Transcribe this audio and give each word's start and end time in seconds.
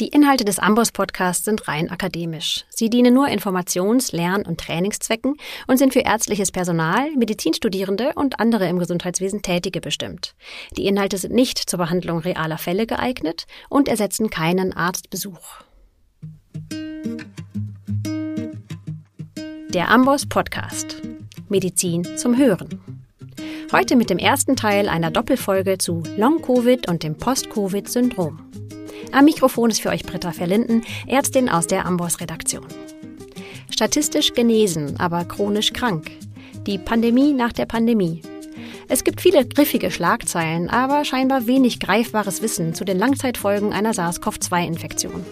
Die 0.00 0.08
Inhalte 0.08 0.44
des 0.44 0.58
Amboss 0.58 0.90
Podcasts 0.90 1.44
sind 1.44 1.68
rein 1.68 1.88
akademisch. 1.88 2.64
Sie 2.68 2.90
dienen 2.90 3.14
nur 3.14 3.28
Informations-, 3.28 4.10
Lern- 4.10 4.44
und 4.44 4.58
Trainingszwecken 4.58 5.36
und 5.68 5.76
sind 5.76 5.92
für 5.92 6.00
ärztliches 6.00 6.50
Personal, 6.50 7.12
Medizinstudierende 7.12 8.12
und 8.16 8.40
andere 8.40 8.68
im 8.68 8.80
Gesundheitswesen 8.80 9.42
Tätige 9.42 9.80
bestimmt. 9.80 10.34
Die 10.76 10.86
Inhalte 10.86 11.16
sind 11.16 11.32
nicht 11.32 11.58
zur 11.58 11.78
Behandlung 11.78 12.18
realer 12.18 12.58
Fälle 12.58 12.88
geeignet 12.88 13.46
und 13.68 13.86
ersetzen 13.86 14.30
keinen 14.30 14.72
Arztbesuch. 14.72 15.62
Der 19.68 19.90
Amboss 19.90 20.26
Podcast. 20.26 21.02
Medizin 21.48 22.16
zum 22.16 22.36
Hören. 22.36 22.80
Heute 23.70 23.94
mit 23.94 24.10
dem 24.10 24.18
ersten 24.18 24.56
Teil 24.56 24.88
einer 24.88 25.12
Doppelfolge 25.12 25.78
zu 25.78 26.02
Long-Covid 26.16 26.88
und 26.88 27.04
dem 27.04 27.16
Post-Covid-Syndrom. 27.16 28.43
Am 29.14 29.26
Mikrofon 29.26 29.70
ist 29.70 29.80
für 29.80 29.90
euch 29.90 30.02
Britta 30.02 30.32
Verlinden, 30.32 30.82
Ärztin 31.06 31.48
aus 31.48 31.68
der 31.68 31.86
Amboss-Redaktion. 31.86 32.66
Statistisch 33.70 34.32
genesen, 34.32 34.98
aber 34.98 35.24
chronisch 35.24 35.72
krank. 35.72 36.10
Die 36.66 36.78
Pandemie 36.78 37.32
nach 37.32 37.52
der 37.52 37.66
Pandemie. 37.66 38.22
Es 38.88 39.04
gibt 39.04 39.20
viele 39.20 39.46
griffige 39.46 39.92
Schlagzeilen, 39.92 40.68
aber 40.68 41.04
scheinbar 41.04 41.46
wenig 41.46 41.78
greifbares 41.78 42.42
Wissen 42.42 42.74
zu 42.74 42.84
den 42.84 42.98
Langzeitfolgen 42.98 43.72
einer 43.72 43.94
SARS-CoV-2-Infektion. 43.94 45.24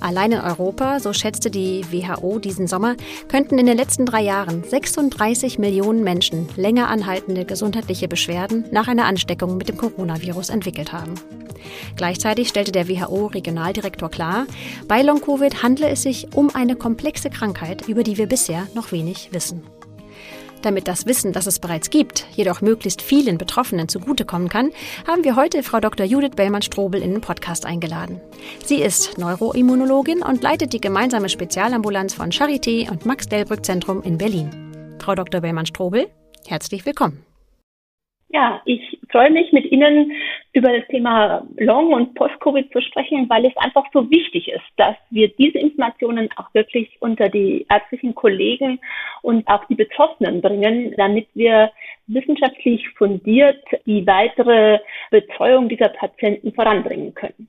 Allein 0.00 0.32
in 0.32 0.40
Europa, 0.40 1.00
so 1.00 1.12
schätzte 1.12 1.50
die 1.50 1.84
WHO 1.90 2.38
diesen 2.38 2.66
Sommer, 2.66 2.96
könnten 3.28 3.58
in 3.58 3.66
den 3.66 3.76
letzten 3.76 4.06
drei 4.06 4.22
Jahren 4.22 4.64
36 4.64 5.58
Millionen 5.58 6.02
Menschen 6.02 6.48
länger 6.56 6.88
anhaltende 6.88 7.44
gesundheitliche 7.44 8.08
Beschwerden 8.08 8.64
nach 8.70 8.88
einer 8.88 9.04
Ansteckung 9.04 9.56
mit 9.56 9.68
dem 9.68 9.76
Coronavirus 9.76 10.50
entwickelt 10.50 10.92
haben. 10.92 11.14
Gleichzeitig 11.96 12.48
stellte 12.48 12.72
der 12.72 12.88
WHO-Regionaldirektor 12.88 14.10
klar, 14.10 14.46
bei 14.88 15.02
Long-Covid 15.02 15.62
handle 15.62 15.88
es 15.88 16.02
sich 16.02 16.34
um 16.34 16.50
eine 16.54 16.76
komplexe 16.76 17.30
Krankheit, 17.30 17.88
über 17.88 18.02
die 18.02 18.18
wir 18.18 18.26
bisher 18.26 18.66
noch 18.74 18.92
wenig 18.92 19.28
wissen. 19.32 19.62
Damit 20.62 20.86
das 20.86 21.06
Wissen, 21.06 21.32
das 21.32 21.46
es 21.46 21.58
bereits 21.58 21.90
gibt, 21.90 22.26
jedoch 22.34 22.60
möglichst 22.60 23.02
vielen 23.02 23.36
Betroffenen 23.36 23.88
zugutekommen 23.88 24.48
kann, 24.48 24.70
haben 25.06 25.24
wir 25.24 25.36
heute 25.36 25.62
Frau 25.62 25.80
Dr. 25.80 26.06
Judith 26.06 26.36
Bellmann-Strobel 26.36 27.02
in 27.02 27.12
den 27.12 27.20
Podcast 27.20 27.66
eingeladen. 27.66 28.20
Sie 28.64 28.80
ist 28.80 29.18
Neuroimmunologin 29.18 30.22
und 30.22 30.42
leitet 30.42 30.72
die 30.72 30.80
gemeinsame 30.80 31.28
Spezialambulanz 31.28 32.14
von 32.14 32.30
Charité 32.30 32.90
und 32.90 33.04
Max-Delbrück-Zentrum 33.04 34.02
in 34.02 34.18
Berlin. 34.18 34.96
Frau 35.00 35.14
Dr. 35.14 35.40
Bellmann-Strobel, 35.40 36.08
herzlich 36.46 36.86
willkommen. 36.86 37.31
Ja, 38.32 38.62
ich 38.64 38.98
freue 39.10 39.30
mich, 39.30 39.52
mit 39.52 39.70
Ihnen 39.70 40.10
über 40.54 40.72
das 40.72 40.88
Thema 40.88 41.46
Long- 41.58 41.92
und 41.92 42.14
Post-Covid 42.14 42.72
zu 42.72 42.80
sprechen, 42.80 43.28
weil 43.28 43.44
es 43.44 43.54
einfach 43.58 43.84
so 43.92 44.10
wichtig 44.10 44.48
ist, 44.48 44.64
dass 44.78 44.96
wir 45.10 45.28
diese 45.36 45.58
Informationen 45.58 46.30
auch 46.36 46.52
wirklich 46.54 46.96
unter 47.00 47.28
die 47.28 47.66
ärztlichen 47.68 48.14
Kollegen 48.14 48.80
und 49.20 49.46
auch 49.48 49.66
die 49.66 49.74
Betroffenen 49.74 50.40
bringen, 50.40 50.94
damit 50.96 51.28
wir 51.34 51.72
wissenschaftlich 52.06 52.88
fundiert 52.96 53.62
die 53.84 54.06
weitere 54.06 54.78
Betreuung 55.10 55.68
dieser 55.68 55.90
Patienten 55.90 56.54
voranbringen 56.54 57.12
können. 57.12 57.48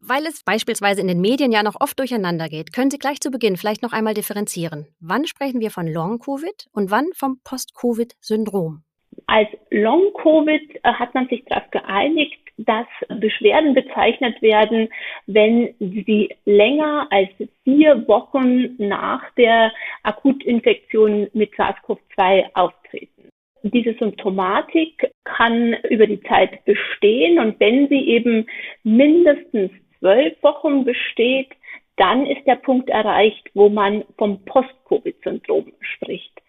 Weil 0.00 0.24
es 0.26 0.44
beispielsweise 0.44 1.00
in 1.00 1.08
den 1.08 1.20
Medien 1.20 1.50
ja 1.50 1.64
noch 1.64 1.80
oft 1.80 1.98
durcheinander 1.98 2.48
geht, 2.48 2.72
können 2.72 2.92
Sie 2.92 2.98
gleich 2.98 3.20
zu 3.20 3.32
Beginn 3.32 3.56
vielleicht 3.56 3.82
noch 3.82 3.92
einmal 3.92 4.14
differenzieren. 4.14 4.86
Wann 5.00 5.26
sprechen 5.26 5.60
wir 5.60 5.72
von 5.72 5.88
Long-Covid 5.88 6.68
und 6.72 6.92
wann 6.92 7.06
vom 7.12 7.40
Post-Covid-Syndrom? 7.42 8.84
Als 9.32 9.48
Long-Covid 9.70 10.74
äh, 10.74 10.92
hat 10.92 11.14
man 11.14 11.26
sich 11.28 11.42
darauf 11.46 11.70
geeinigt, 11.70 12.38
dass 12.58 12.86
Beschwerden 13.08 13.72
bezeichnet 13.72 14.42
werden, 14.42 14.90
wenn 15.26 15.74
sie 15.78 16.28
länger 16.44 17.06
als 17.08 17.30
vier 17.64 18.06
Wochen 18.08 18.76
nach 18.76 19.22
der 19.38 19.72
Akutinfektion 20.02 21.30
mit 21.32 21.50
SARS-CoV-2 21.54 22.44
auftreten. 22.52 23.30
Diese 23.62 23.94
Symptomatik 23.94 25.10
kann 25.24 25.76
über 25.88 26.06
die 26.06 26.22
Zeit 26.24 26.62
bestehen 26.66 27.38
und 27.38 27.58
wenn 27.58 27.88
sie 27.88 28.06
eben 28.08 28.46
mindestens 28.82 29.70
zwölf 29.98 30.34
Wochen 30.42 30.84
besteht, 30.84 31.48
dann 31.96 32.26
ist 32.26 32.46
der 32.46 32.56
Punkt 32.56 32.90
erreicht, 32.90 33.48
wo 33.54 33.70
man 33.70 34.04
vom 34.18 34.44
Post-Covid-Syndrom 34.44 35.72
spricht. 35.80 36.42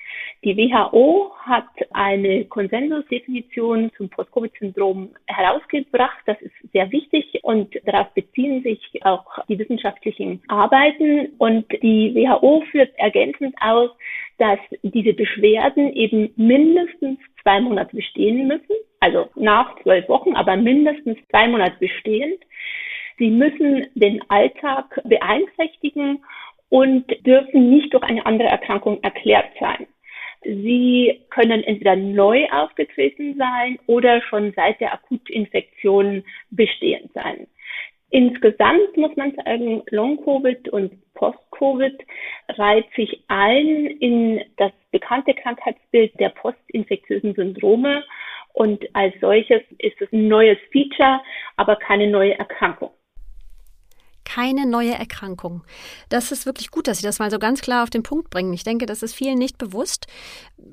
Die 0.43 0.57
WHO 0.57 1.31
hat 1.39 1.69
eine 1.91 2.43
Konsensusdefinition 2.45 3.91
zum 3.95 4.09
Post-Covid-Syndrom 4.09 5.09
herausgebracht. 5.27 6.19
Das 6.25 6.41
ist 6.41 6.53
sehr 6.73 6.91
wichtig 6.91 7.39
und 7.43 7.73
darauf 7.85 8.13
beziehen 8.13 8.61
sich 8.61 8.79
auch 9.05 9.25
die 9.47 9.57
wissenschaftlichen 9.57 10.41
Arbeiten. 10.49 11.31
Und 11.37 11.71
die 11.81 12.13
WHO 12.13 12.63
führt 12.71 12.91
ergänzend 12.97 13.55
aus, 13.61 13.89
dass 14.37 14.59
diese 14.81 15.13
Beschwerden 15.13 15.93
eben 15.93 16.33
mindestens 16.35 17.19
zwei 17.41 17.61
Monate 17.61 17.95
bestehen 17.95 18.47
müssen, 18.47 18.75
also 18.99 19.29
nach 19.35 19.81
zwölf 19.83 20.09
Wochen, 20.09 20.35
aber 20.35 20.57
mindestens 20.57 21.17
zwei 21.29 21.47
Monate 21.47 21.77
bestehend. 21.79 22.39
Sie 23.17 23.29
müssen 23.29 23.87
den 23.95 24.21
Alltag 24.29 24.99
beeinträchtigen 25.05 26.23
und 26.69 27.05
dürfen 27.25 27.69
nicht 27.69 27.93
durch 27.93 28.03
eine 28.03 28.25
andere 28.25 28.49
Erkrankung 28.49 29.01
erklärt 29.03 29.51
sein. 29.59 29.87
Sie 30.43 31.21
können 31.29 31.63
entweder 31.63 31.95
neu 31.95 32.45
aufgetreten 32.51 33.35
sein 33.37 33.79
oder 33.87 34.21
schon 34.21 34.53
seit 34.55 34.79
der 34.79 34.93
Akutinfektion 34.93 36.23
bestehend 36.51 37.11
sein. 37.13 37.47
Insgesamt 38.09 38.95
muss 38.95 39.15
man 39.15 39.33
sagen, 39.35 39.81
Long-Covid 39.89 40.69
und 40.69 40.91
Post-Covid 41.15 41.97
reiht 42.49 42.85
sich 42.95 43.23
ein 43.27 43.87
in 43.87 44.41
das 44.57 44.71
bekannte 44.91 45.33
Krankheitsbild 45.33 46.19
der 46.19 46.29
postinfektiösen 46.29 47.33
Syndrome 47.33 48.03
und 48.53 48.83
als 48.93 49.15
solches 49.19 49.61
ist 49.79 49.99
es 49.99 50.11
ein 50.13 50.27
neues 50.27 50.59
Feature, 50.71 51.21
aber 51.57 51.75
keine 51.75 52.07
neue 52.07 52.37
Erkrankung 52.37 52.91
keine 54.25 54.65
neue 54.65 54.93
Erkrankung. 54.93 55.63
Das 56.09 56.31
ist 56.31 56.45
wirklich 56.45 56.71
gut, 56.71 56.87
dass 56.87 56.97
Sie 56.97 57.03
das 57.03 57.19
mal 57.19 57.31
so 57.31 57.39
ganz 57.39 57.61
klar 57.61 57.83
auf 57.83 57.89
den 57.89 58.03
Punkt 58.03 58.29
bringen. 58.29 58.53
Ich 58.53 58.63
denke, 58.63 58.85
das 58.85 59.03
ist 59.03 59.13
vielen 59.13 59.37
nicht 59.37 59.57
bewusst, 59.57 60.07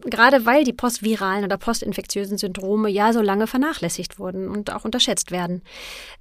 gerade 0.05 0.47
weil 0.47 0.65
die 0.65 0.72
postviralen 0.72 1.44
oder 1.44 1.56
postinfektiösen 1.56 2.39
Syndrome 2.39 2.89
ja 2.89 3.12
so 3.12 3.21
lange 3.21 3.47
vernachlässigt 3.47 4.19
wurden 4.19 4.49
und 4.49 4.72
auch 4.72 4.84
unterschätzt 4.84 5.31
werden. 5.31 5.62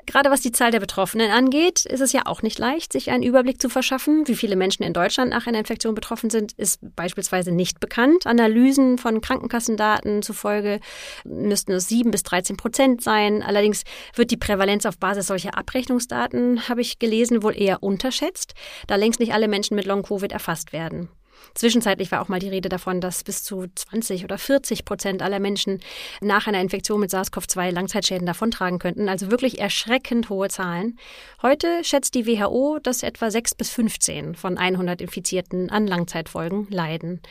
Gerade 0.06 0.32
was 0.32 0.42
die 0.42 0.52
Zahl 0.52 0.72
der 0.72 0.80
Betroffenen 0.80 1.32
angeht, 1.32 1.86
ist 1.86 2.02
es 2.02 2.14
ja 2.14 2.24
auch 2.26 2.42
nicht 2.42 2.58
leicht, 2.60 2.94
sich 2.94 3.12
einen 3.12 3.24
Überblick 3.24 3.62
zu 3.62 3.70
verschaffen. 3.70 4.28
Wie 4.28 4.36
viele 4.36 4.56
Menschen 4.56 4.84
in 4.84 4.94
Deutschland 4.94 5.32
nach 5.32 5.48
einer 5.48 5.60
Infektion 5.60 5.96
betroffen 5.96 6.30
sind, 6.30 6.54
ist 6.54 6.80
beispielsweise 6.96 7.52
nicht 7.52 7.80
bekannt. 7.80 8.26
Analysen 8.26 8.98
von 8.98 9.22
Krankenkassendaten 9.22 10.22
zufolge 10.24 10.80
müssten 11.24 11.74
es 11.74 11.88
sieben 11.88 12.12
bis 12.12 12.24
13 12.24 12.58
Prozent 12.58 13.02
sein. 13.02 13.44
Allerdings 13.44 13.84
wird 14.16 14.32
die 14.32 14.38
Prävalenz 14.38 14.86
auf 14.86 14.98
Basis 14.98 15.28
solcher 15.28 15.58
Abrechnungsdaten, 15.58 16.68
habe 16.68 16.82
ich 16.82 17.00
gelesen, 17.00 17.19
Gelesen 17.20 17.44
wohl 17.44 17.60
eher 17.60 17.84
unterschätzt, 17.84 18.54
da 18.88 18.96
längst 18.96 19.20
nicht 19.20 19.34
alle 19.34 19.50
Menschen 19.50 19.76
mit 19.76 19.86
Long-Covid 19.86 20.32
erfasst 20.32 20.72
werden. 20.72 21.10
Zwischenzeitlich 21.54 22.14
war 22.14 22.22
auch 22.22 22.30
mal 22.30 22.40
die 22.40 22.48
Rede 22.48 22.70
davon, 22.70 23.02
dass 23.02 23.26
bis 23.26 23.44
zu 23.44 23.66
20 23.76 24.24
oder 24.24 24.38
40 24.38 24.86
Prozent 24.86 25.22
aller 25.22 25.40
Menschen 25.40 25.82
nach 26.22 26.48
einer 26.48 26.62
Infektion 26.62 27.02
mit 27.02 27.10
SARS-CoV-2 27.10 27.72
Langzeitschäden 27.72 28.26
davontragen 28.26 28.80
könnten. 28.80 29.10
Also 29.10 29.32
wirklich 29.32 29.60
erschreckend 29.60 30.30
hohe 30.30 30.48
Zahlen. 30.48 30.98
Heute 31.42 31.84
schätzt 31.84 32.16
die 32.16 32.26
WHO, 32.26 32.80
dass 32.82 33.04
etwa 33.04 33.30
6 33.30 33.56
bis 33.56 33.70
15 33.72 34.36
von 34.36 34.58
100 34.58 35.02
Infizierten 35.02 35.70
an 35.70 35.88
Langzeitfolgen 35.88 36.68
leiden. 36.70 37.22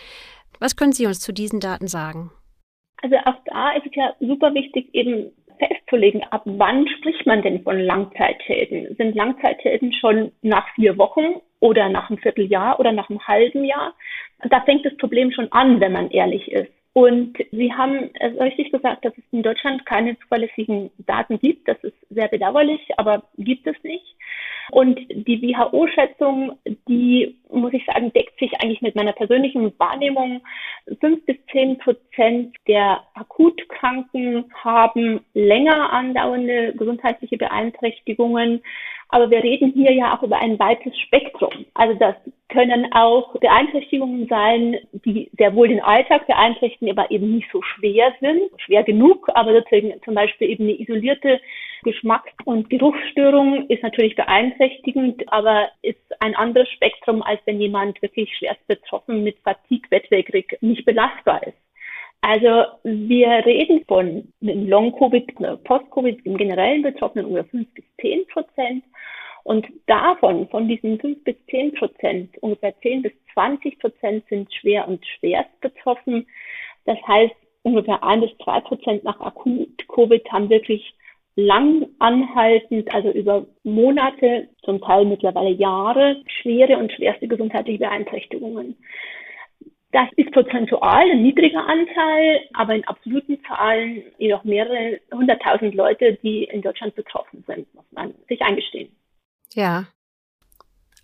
Was 0.60 0.76
können 0.76 0.93
Sie 0.93 1.06
uns 1.06 1.20
zu 1.20 1.32
diesen 1.32 1.60
Daten 1.60 1.88
sagen? 1.88 2.31
Also 3.03 3.16
auch 3.25 3.41
da 3.47 3.72
ist 3.72 3.87
es 3.87 3.94
ja 3.94 4.15
super 4.20 4.53
wichtig, 4.53 4.93
eben 4.93 5.31
festzulegen, 5.58 6.22
ab 6.30 6.42
wann 6.44 6.86
spricht 6.88 7.26
man 7.26 7.42
denn 7.42 7.62
von 7.62 7.78
Langzeitschäden? 7.78 8.94
Sind 8.96 9.14
Langzeitschäden 9.14 9.92
schon 9.92 10.32
nach 10.42 10.69
vier 10.75 10.99
Wochen 10.99 11.40
oder 11.60 11.88
nach 11.88 12.08
einem 12.08 12.19
Vierteljahr 12.19 12.78
oder 12.81 12.93
nach 12.93 13.10
einem 13.10 13.26
halben 13.26 13.64
Jahr? 13.64 13.94
Da 14.49 14.60
fängt 14.60 14.84
das 14.87 14.96
Problem 14.96 15.32
schon 15.32 15.50
an, 15.52 15.81
wenn 15.81 15.93
man 15.93 16.10
ehrlich 16.10 16.50
ist. 16.50 16.72
Und 16.98 17.38
Sie 17.52 17.72
haben 17.72 18.10
es 18.14 18.40
richtig 18.40 18.72
gesagt, 18.72 19.04
dass 19.04 19.16
es 19.16 19.22
in 19.30 19.44
Deutschland 19.44 19.86
keine 19.86 20.18
zuverlässigen 20.18 20.90
Daten 21.06 21.38
gibt. 21.38 21.68
Das 21.68 21.76
ist 21.84 21.94
sehr 22.10 22.26
bedauerlich, 22.26 22.80
aber 22.96 23.22
gibt 23.36 23.68
es 23.68 23.76
nicht. 23.84 24.16
Und 24.72 24.98
die 25.08 25.40
WHO-Schätzung, 25.40 26.58
die, 26.88 27.36
muss 27.52 27.72
ich 27.72 27.86
sagen, 27.86 28.12
deckt 28.12 28.36
sich 28.40 28.52
eigentlich 28.60 28.82
mit 28.82 28.96
meiner 28.96 29.12
persönlichen 29.12 29.72
Wahrnehmung. 29.78 30.42
Fünf 30.98 31.24
bis 31.24 31.36
zehn 31.52 31.78
Prozent 31.78 32.56
der 32.66 33.04
Akutkranken 33.14 34.52
haben 34.64 35.20
länger 35.34 35.92
andauernde 35.92 36.74
gesundheitliche 36.76 37.38
Beeinträchtigungen. 37.38 38.60
Aber 39.10 39.31
wir 39.31 39.43
reden 39.43 39.72
hier 39.72 39.93
ja 39.93 40.16
auch 40.16 40.22
über 40.22 40.38
ein 40.38 40.58
weites 40.58 40.96
Spektrum. 40.99 41.64
Also 41.75 41.99
das 41.99 42.14
können 42.50 42.93
auch 42.93 43.38
Beeinträchtigungen 43.40 44.26
sein, 44.28 44.76
die 45.05 45.31
sehr 45.38 45.55
wohl 45.55 45.69
den 45.69 45.81
Alltag 45.81 46.26
beeinträchtigen, 46.26 46.90
aber 46.90 47.10
eben 47.10 47.34
nicht 47.37 47.49
so 47.52 47.62
schwer 47.62 48.12
sind, 48.20 48.50
schwer 48.58 48.84
genug, 48.84 49.28
aber 49.34 49.52
deswegen 49.52 49.93
zum 50.05 50.14
Beispiel 50.14 50.50
eben 50.50 50.64
eine 50.64 50.81
isolierte 50.81 51.40
Geschmacks- 51.84 52.32
und 52.44 52.70
Geruchsstörung 52.70 53.66
ist 53.69 53.82
natürlich 53.82 54.16
beeinträchtigend, 54.16 55.31
aber 55.32 55.69
ist 55.82 56.20
ein 56.20 56.34
anderes 56.34 56.69
Spektrum, 56.70 57.22
als 57.22 57.40
wenn 57.44 57.60
jemand 57.60 58.00
wirklich 58.02 58.34
schwerst 58.37 58.66
betroffen 58.66 59.22
mit 59.22 59.38
Fatigue, 59.44 59.88
bettlägerig, 59.88 60.56
nicht 60.60 60.84
belastbar 60.84 61.43
ist. 61.46 61.57
Also 62.20 62.65
wir 62.82 63.29
reden 63.47 63.85
von 63.87 64.32
Long-Covid, 64.41 65.65
Post-Covid 65.65 66.26
im 66.26 66.37
generellen 66.37 66.82
Betroffenen 66.82 67.26
ungefähr 67.26 67.50
5 67.50 67.75
bis 67.75 67.85
10 68.00 68.26
Prozent. 68.26 68.85
Und 69.44 69.67
davon, 69.87 70.49
von 70.49 70.69
diesen 70.69 71.00
5 71.00 71.25
bis 71.25 71.37
10 71.49 71.75
Prozent, 71.75 72.37
ungefähr 72.43 72.75
10 72.81 73.03
bis 73.03 73.12
20 73.32 73.79
Prozent 73.79 74.25
sind 74.29 74.53
schwer 74.53 74.87
und 74.88 75.05
schwerst 75.06 75.61
betroffen. 75.61 76.26
Das 76.85 76.99
heißt, 77.06 77.35
ungefähr 77.62 78.03
1 78.03 78.26
bis 78.26 78.38
3 78.38 78.61
Prozent 78.61 79.05
nach 79.05 79.20
Akut-Covid 79.20 80.31
haben 80.32 80.50
wirklich 80.50 80.94
lang 81.37 81.87
anhaltend, 82.00 82.93
also 82.93 83.11
über 83.12 83.47
Monate, 83.62 84.49
zum 84.65 84.81
Teil 84.81 85.05
mittlerweile 85.05 85.50
Jahre, 85.50 86.20
schwere 86.26 86.76
und 86.79 86.93
schwerste 86.93 87.29
gesundheitliche 87.29 87.79
Beeinträchtigungen. 87.79 88.76
Das 89.90 90.08
ist 90.17 90.31
prozentual 90.32 91.11
ein 91.11 91.23
niedriger 91.23 91.67
Anteil, 91.67 92.43
aber 92.52 92.75
in 92.75 92.85
absoluten 92.87 93.43
Zahlen 93.44 94.02
jedoch 94.19 94.44
mehrere 94.44 95.00
hunderttausend 95.11 95.75
Leute, 95.75 96.19
die 96.23 96.44
in 96.44 96.61
Deutschland 96.61 96.94
betroffen 96.94 97.43
sind, 97.46 97.73
muss 97.75 97.87
man 97.93 98.14
sich 98.29 98.43
eingestehen. 98.43 98.94
Ja. 99.55 99.87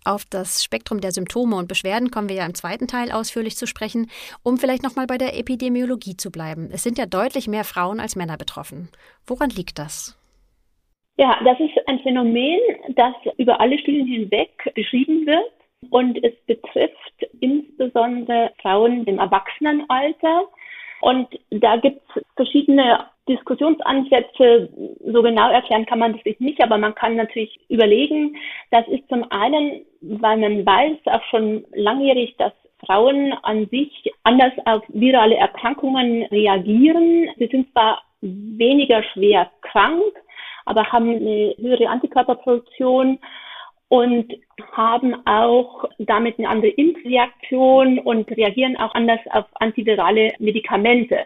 Auf 0.07 0.23
das 0.29 0.63
Spektrum 0.63 1.01
der 1.01 1.09
Symptome 1.11 1.55
und 1.55 1.67
Beschwerden 1.67 2.11
kommen 2.11 2.29
wir 2.29 2.35
ja 2.35 2.45
im 2.45 2.53
zweiten 2.53 2.85
Teil 2.85 3.11
ausführlich 3.11 3.57
zu 3.57 3.65
sprechen, 3.65 4.11
um 4.43 4.57
vielleicht 4.57 4.83
nochmal 4.83 5.07
bei 5.07 5.17
der 5.17 5.35
Epidemiologie 5.35 6.15
zu 6.15 6.29
bleiben. 6.31 6.69
Es 6.71 6.83
sind 6.83 6.99
ja 6.99 7.07
deutlich 7.07 7.47
mehr 7.47 7.63
Frauen 7.63 7.99
als 7.99 8.15
Männer 8.15 8.37
betroffen. 8.37 8.89
Woran 9.25 9.49
liegt 9.49 9.79
das? 9.79 10.15
Ja, 11.17 11.39
das 11.43 11.59
ist 11.59 11.75
ein 11.87 11.99
Phänomen, 12.01 12.59
das 12.89 13.15
über 13.37 13.59
alle 13.59 13.79
Studien 13.79 14.05
hinweg 14.05 14.51
beschrieben 14.75 15.25
wird. 15.25 15.51
Und 15.89 16.23
es 16.23 16.33
betrifft 16.45 17.14
insbesondere 17.85 18.51
Frauen 18.61 19.05
im 19.05 19.19
Erwachsenenalter. 19.19 20.43
Und 21.01 21.27
da 21.51 21.77
gibt 21.77 22.01
es 22.15 22.23
verschiedene 22.35 23.05
Diskussionsansätze. 23.27 24.69
So 25.05 25.21
genau 25.21 25.51
erklären 25.51 25.85
kann 25.85 25.99
man 25.99 26.19
das 26.23 26.39
nicht, 26.39 26.61
aber 26.61 26.77
man 26.77 26.95
kann 26.95 27.15
natürlich 27.15 27.59
überlegen. 27.69 28.35
Das 28.71 28.87
ist 28.87 29.07
zum 29.09 29.29
einen, 29.31 29.85
weil 30.01 30.37
man 30.37 30.65
weiß 30.65 30.97
auch 31.05 31.23
schon 31.29 31.65
langjährig, 31.73 32.35
dass 32.37 32.53
Frauen 32.85 33.33
an 33.43 33.67
sich 33.69 34.11
anders 34.23 34.53
auf 34.65 34.83
virale 34.89 35.35
Erkrankungen 35.35 36.23
reagieren. 36.23 37.29
Sie 37.37 37.47
sind 37.47 37.71
zwar 37.71 38.01
weniger 38.21 39.03
schwer 39.13 39.49
krank, 39.61 40.03
aber 40.65 40.91
haben 40.91 41.09
eine 41.09 41.55
höhere 41.57 41.89
Antikörperproduktion 41.89 43.19
und 43.89 44.33
haben 44.71 45.15
auch 45.25 45.85
damit 45.99 46.39
eine 46.39 46.49
andere 46.49 46.71
Impfreaktion 46.71 47.99
und 47.99 48.29
reagieren 48.31 48.77
auch 48.77 48.93
anders 48.95 49.19
auf 49.31 49.45
antivirale 49.55 50.33
Medikamente. 50.39 51.25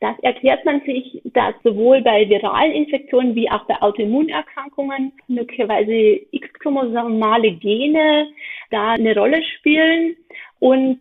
Das 0.00 0.18
erklärt 0.22 0.64
man 0.64 0.80
sich, 0.80 1.22
dass 1.26 1.54
sowohl 1.62 2.02
bei 2.02 2.28
viralen 2.28 2.72
Infektionen 2.72 3.36
wie 3.36 3.48
auch 3.48 3.64
bei 3.66 3.80
Autoimmunerkrankungen 3.80 5.12
möglicherweise 5.28 6.20
X-chromosomale 6.32 7.52
Gene 7.52 8.28
da 8.70 8.94
eine 8.94 9.14
Rolle 9.14 9.40
spielen. 9.58 10.16
Und 10.58 11.00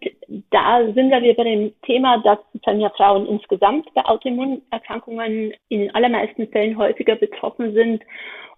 da 0.52 0.84
sind 0.94 1.10
wir 1.10 1.36
bei 1.36 1.44
dem 1.44 1.74
Thema, 1.82 2.20
dass 2.20 2.38
ja 2.80 2.92
Frauen 2.92 3.26
insgesamt 3.26 3.92
bei 3.96 4.06
Autoimmunerkrankungen 4.06 5.54
in 5.70 5.90
allermeisten 5.96 6.48
Fällen 6.50 6.78
häufiger 6.78 7.16
betroffen 7.16 7.74
sind 7.74 8.04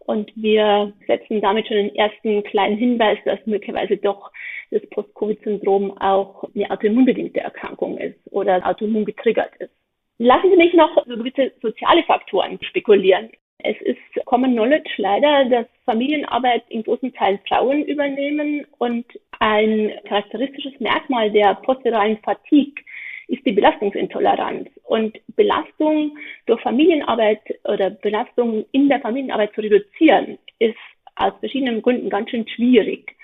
und 0.05 0.31
wir 0.35 0.94
setzen 1.07 1.41
damit 1.41 1.67
schon 1.67 1.77
den 1.77 1.95
ersten 1.95 2.44
kleinen 2.44 2.77
Hinweis, 2.77 3.17
dass 3.25 3.39
möglicherweise 3.45 3.97
doch 3.97 4.31
das 4.71 4.81
Post-Covid-Syndrom 4.89 5.97
auch 6.00 6.44
eine 6.55 6.69
autoimmunbedingte 6.69 7.39
Erkrankung 7.39 7.97
ist 7.97 8.19
oder 8.31 8.65
autoimmun 8.67 9.05
getriggert 9.05 9.55
ist. 9.59 9.71
Lassen 10.17 10.50
Sie 10.50 10.57
mich 10.57 10.73
noch 10.73 10.95
so 11.05 11.17
gewisse 11.17 11.51
soziale 11.61 12.03
Faktoren 12.03 12.59
spekulieren. 12.61 13.29
Es 13.59 13.79
ist 13.81 14.25
Common 14.25 14.53
Knowledge 14.53 14.91
leider, 14.97 15.45
dass 15.45 15.65
Familienarbeit 15.85 16.63
in 16.69 16.83
großen 16.83 17.13
Teilen 17.13 17.39
Frauen 17.47 17.83
übernehmen 17.83 18.65
und 18.77 19.05
ein 19.39 19.91
charakteristisches 20.07 20.79
Merkmal 20.79 21.31
der 21.31 21.55
postviralen 21.55 22.17
Fatigue 22.19 22.83
ist 23.27 23.45
die 23.45 23.53
Belastungsintoleranz. 23.53 24.69
Und 24.83 25.17
Belastung 25.35 26.17
durch 26.45 26.61
Familienarbeit 26.61 27.41
oder 27.63 27.89
Belastung 27.89 28.65
in 28.71 28.89
der 28.89 28.99
Familienarbeit 28.99 29.53
zu 29.53 29.61
reduzieren, 29.61 30.37
ist 30.59 30.77
aus 31.15 31.33
verschiedenen 31.39 31.81
Gründen 31.81 32.09
ganz 32.09 32.29
schön 32.29 32.47
schwierig. 32.47 33.15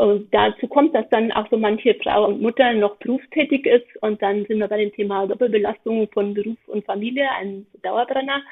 Und 0.00 0.32
dazu 0.32 0.66
kommt, 0.66 0.94
dass 0.94 1.06
dann 1.10 1.30
auch 1.32 1.46
so 1.50 1.58
manche 1.58 1.94
Frau 1.96 2.26
und 2.26 2.40
Mutter 2.40 2.72
noch 2.72 2.96
berufstätig 2.96 3.66
ist 3.66 4.02
und 4.02 4.22
dann 4.22 4.46
sind 4.46 4.58
wir 4.58 4.66
bei 4.66 4.78
dem 4.78 4.92
Thema 4.94 5.26
Doppelbelastung 5.26 6.08
von 6.12 6.32
Beruf 6.32 6.56
und 6.68 6.86
Familie, 6.86 7.28
ein 7.38 7.66
Dauerbrenner. 7.82 8.42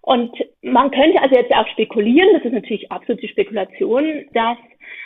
Und 0.00 0.36
man 0.62 0.90
könnte 0.90 1.22
also 1.22 1.36
jetzt 1.36 1.54
auch 1.54 1.68
spekulieren, 1.68 2.28
das 2.34 2.44
ist 2.44 2.52
natürlich 2.52 2.90
absolute 2.90 3.28
Spekulation, 3.28 4.24
dass 4.32 4.58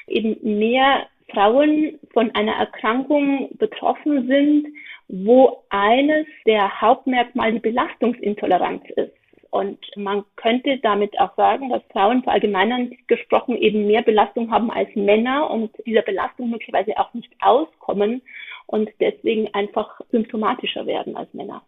eben 0.07 0.39
mehr 0.59 1.07
Frauen 1.33 1.99
von 2.13 2.31
einer 2.35 2.53
Erkrankung 2.53 3.51
betroffen 3.59 4.27
sind, 4.27 4.67
wo 5.09 5.65
eines 5.69 6.27
der 6.47 6.81
Hauptmerkmale 6.81 7.55
die 7.55 7.61
Belastungsintoleranz 7.61 8.85
ist. 8.97 9.13
Und 9.51 9.79
man 9.97 10.25
könnte 10.37 10.79
damit 10.79 11.19
auch 11.19 11.35
sagen, 11.37 11.71
dass 11.71 11.83
Frauen 11.91 12.23
verallgemeinern 12.23 12.93
gesprochen 13.07 13.57
eben 13.57 13.87
mehr 13.87 14.03
Belastung 14.03 14.51
haben 14.51 14.71
als 14.71 14.95
Männer 14.95 15.51
und 15.51 15.71
dieser 15.87 16.03
Belastung 16.03 16.51
möglicherweise 16.51 16.99
auch 16.99 17.13
nicht 17.15 17.33
auskommen 17.41 18.21
und 18.67 18.91
deswegen 19.01 19.53
einfach 19.55 20.01
symptomatischer 20.11 20.87
werden 20.87 21.17
als 21.17 21.33
Männer. 21.33 21.63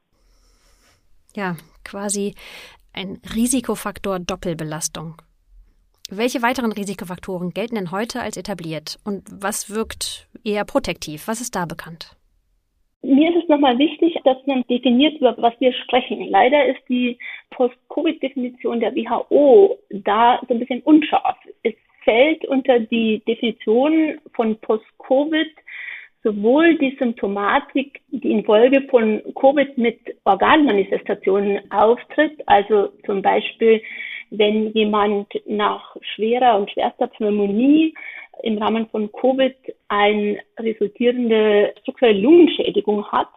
Ja, 1.34 1.56
quasi 1.84 2.34
ein 2.92 3.20
Risikofaktor 3.34 4.18
Doppelbelastung. 4.18 5.16
Welche 6.12 6.42
weiteren 6.42 6.72
Risikofaktoren 6.72 7.50
gelten 7.50 7.76
denn 7.76 7.92
heute 7.92 8.20
als 8.20 8.36
etabliert 8.36 8.98
und 9.04 9.22
was 9.30 9.72
wirkt 9.72 10.26
eher 10.44 10.64
protektiv? 10.64 11.28
Was 11.28 11.40
ist 11.40 11.54
da 11.54 11.66
bekannt? 11.66 12.16
Mir 13.02 13.30
ist 13.30 13.44
es 13.44 13.48
nochmal 13.48 13.78
wichtig, 13.78 14.16
dass 14.24 14.36
man 14.44 14.64
definiert, 14.68 15.18
über 15.20 15.36
was 15.38 15.54
wir 15.60 15.72
sprechen. 15.72 16.28
Leider 16.28 16.66
ist 16.66 16.80
die 16.88 17.16
Post-Covid-Definition 17.50 18.80
der 18.80 18.92
WHO 18.94 19.78
da 19.90 20.40
so 20.48 20.54
ein 20.54 20.58
bisschen 20.58 20.82
unscharf. 20.82 21.36
Es 21.62 21.74
fällt 22.02 22.44
unter 22.46 22.80
die 22.80 23.22
Definition 23.28 24.18
von 24.34 24.58
Post-Covid 24.58 25.48
sowohl 26.24 26.76
die 26.78 26.96
Symptomatik, 26.98 28.00
die 28.08 28.32
infolge 28.32 28.82
von 28.90 29.22
Covid 29.40 29.78
mit 29.78 29.98
Organmanifestationen 30.24 31.70
auftritt, 31.70 32.42
also 32.46 32.88
zum 33.06 33.22
Beispiel, 33.22 33.80
wenn 34.30 34.72
jemand 34.72 35.28
nach 35.46 35.96
schwerer 36.14 36.58
und 36.58 36.70
schwerster 36.70 37.08
Pneumonie 37.08 37.94
im 38.42 38.58
Rahmen 38.58 38.88
von 38.88 39.10
Covid 39.12 39.54
eine 39.88 40.38
resultierende 40.58 41.74
strukturelle 41.82 42.20
Lungenschädigung 42.20 43.06
hat, 43.06 43.28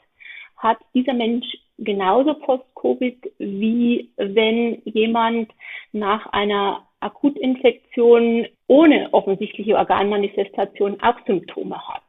hat 0.57 0.77
dieser 0.93 1.13
Mensch 1.13 1.45
genauso 1.77 2.35
Post-Covid, 2.35 3.17
wie 3.39 4.09
wenn 4.17 4.81
jemand 4.85 5.51
nach 5.91 6.25
einer 6.27 6.87
Akutinfektion 7.01 8.47
ohne 8.67 9.09
offensichtliche 9.11 9.75
Organmanifestation 9.75 11.01
auch 11.01 11.17
Symptome 11.25 11.75
hat. 11.87 12.03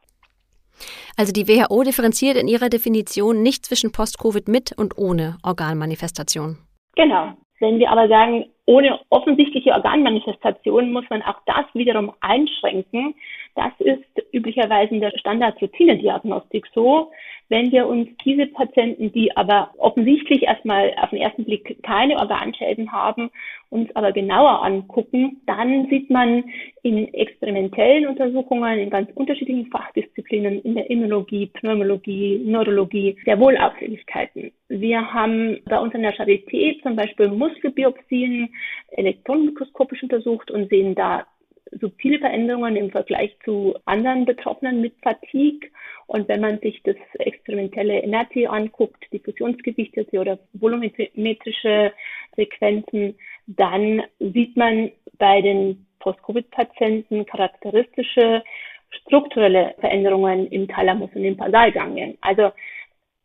Also 1.17 1.31
die 1.31 1.47
WHO 1.47 1.83
differenziert 1.83 2.37
in 2.37 2.47
ihrer 2.47 2.69
Definition 2.69 3.41
nicht 3.41 3.65
zwischen 3.65 3.91
Post-Covid 3.91 4.47
mit 4.47 4.77
und 4.77 4.97
ohne 4.97 5.37
Organmanifestation. 5.43 6.57
Genau. 6.95 7.33
Wenn 7.65 7.79
wir 7.79 7.89
aber 7.89 8.07
sagen, 8.07 8.45
ohne 8.67 8.99
offensichtliche 9.09 9.71
Organmanifestation 9.71 10.91
muss 10.91 11.05
man 11.09 11.23
auch 11.23 11.41
das 11.47 11.65
wiederum 11.73 12.13
einschränken. 12.21 13.15
Das 13.55 13.71
ist 13.79 14.03
üblicherweise 14.33 14.93
in 14.93 15.01
der 15.01 15.17
Standard-Routine-Diagnostik 15.17 16.67
so. 16.73 17.11
Wenn 17.47 17.71
wir 17.71 17.87
uns 17.87 18.09
diese 18.25 18.47
Patienten, 18.47 19.11
die 19.13 19.35
aber 19.37 19.71
offensichtlich 19.77 20.43
erstmal 20.43 20.93
auf 20.97 21.11
den 21.11 21.21
ersten 21.21 21.45
Blick 21.45 21.81
keine 21.83 22.17
Organschäden 22.17 22.91
haben, 22.91 23.29
uns 23.69 23.95
aber 23.95 24.11
genauer 24.11 24.63
angucken, 24.63 25.41
dann 25.45 25.87
sieht 25.89 26.09
man 26.09 26.43
in 26.81 27.13
experimentellen 27.13 28.07
Untersuchungen 28.07 28.79
in 28.79 28.89
ganz 28.89 29.09
unterschiedlichen 29.15 29.67
Fachdisziplinen, 29.67 30.61
in 30.63 30.75
der 30.75 30.89
Immunologie, 30.89 31.47
Pneumologie, 31.47 32.41
Neurologie, 32.43 33.15
sehr 33.23 33.39
wohl 33.39 33.57
Auffälligkeiten. 33.57 34.51
Wir 34.67 35.13
haben 35.13 35.59
bei 35.65 35.79
uns 35.79 35.93
in 35.93 36.01
der 36.01 36.15
Charité 36.15 36.81
zum 36.81 36.95
Beispiel 36.95 37.29
Muskelbiopsien 37.29 38.49
elektronenmikroskopisch 38.91 40.03
untersucht 40.03 40.51
und 40.51 40.69
sehen 40.69 40.95
da 40.95 41.25
subtile 41.71 42.19
Veränderungen 42.19 42.75
im 42.75 42.91
Vergleich 42.91 43.35
zu 43.43 43.75
anderen 43.85 44.25
Betroffenen 44.25 44.81
mit 44.81 44.93
Fatigue. 45.01 45.69
Und 46.07 46.27
wenn 46.27 46.41
man 46.41 46.59
sich 46.59 46.81
das 46.83 46.95
experimentelle 47.19 48.03
NRT 48.03 48.47
anguckt, 48.47 49.11
diffusionsgewichtete 49.11 50.19
oder 50.19 50.39
volumetrische 50.53 51.91
Sequenzen, 52.35 53.15
dann 53.47 54.03
sieht 54.19 54.55
man 54.55 54.91
bei 55.17 55.41
den 55.41 55.85
Post-Covid-Patienten 55.99 57.25
charakteristische 57.25 58.43
strukturelle 58.91 59.75
Veränderungen 59.79 60.47
im 60.47 60.67
Thalamus 60.67 61.09
und 61.15 61.23
im 61.23 61.35
Basalganglien. 61.35 62.17
Also 62.21 62.51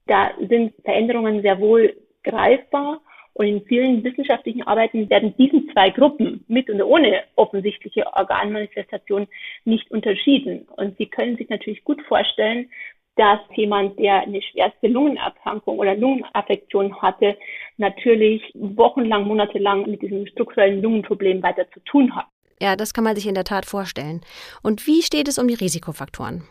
da 0.06 0.32
sind 0.48 0.74
Veränderungen 0.82 1.42
sehr 1.42 1.60
wohl 1.60 1.94
greifbar 2.24 3.00
und 3.34 3.46
in 3.46 3.64
vielen 3.64 4.02
wissenschaftlichen 4.04 4.62
Arbeiten 4.62 5.08
werden 5.08 5.34
diesen 5.36 5.70
zwei 5.72 5.90
Gruppen 5.90 6.44
mit 6.48 6.68
und 6.68 6.82
ohne 6.82 7.22
offensichtliche 7.36 8.06
Organmanifestation 8.06 9.28
nicht 9.64 9.90
unterschieden. 9.90 10.66
Und 10.76 10.96
Sie 10.98 11.06
können 11.06 11.36
sich 11.36 11.48
natürlich 11.48 11.84
gut 11.84 12.02
vorstellen, 12.02 12.70
dass 13.16 13.40
jemand, 13.54 13.98
der 13.98 14.20
eine 14.20 14.40
schwerste 14.40 14.88
Lungenerkrankung 14.88 15.78
oder 15.78 15.94
Lungenaffektion 15.94 17.00
hatte, 17.02 17.36
natürlich 17.76 18.42
wochenlang, 18.54 19.24
monatelang 19.24 19.90
mit 19.90 20.02
diesem 20.02 20.26
strukturellen 20.26 20.80
Lungenproblem 20.80 21.42
weiter 21.42 21.70
zu 21.72 21.80
tun 21.80 22.14
hat. 22.14 22.26
Ja, 22.60 22.76
das 22.76 22.92
kann 22.92 23.04
man 23.04 23.16
sich 23.16 23.26
in 23.26 23.34
der 23.34 23.44
Tat 23.44 23.66
vorstellen. 23.66 24.20
Und 24.62 24.86
wie 24.86 25.02
steht 25.02 25.28
es 25.28 25.38
um 25.38 25.48
die 25.48 25.54
Risikofaktoren? 25.54 26.44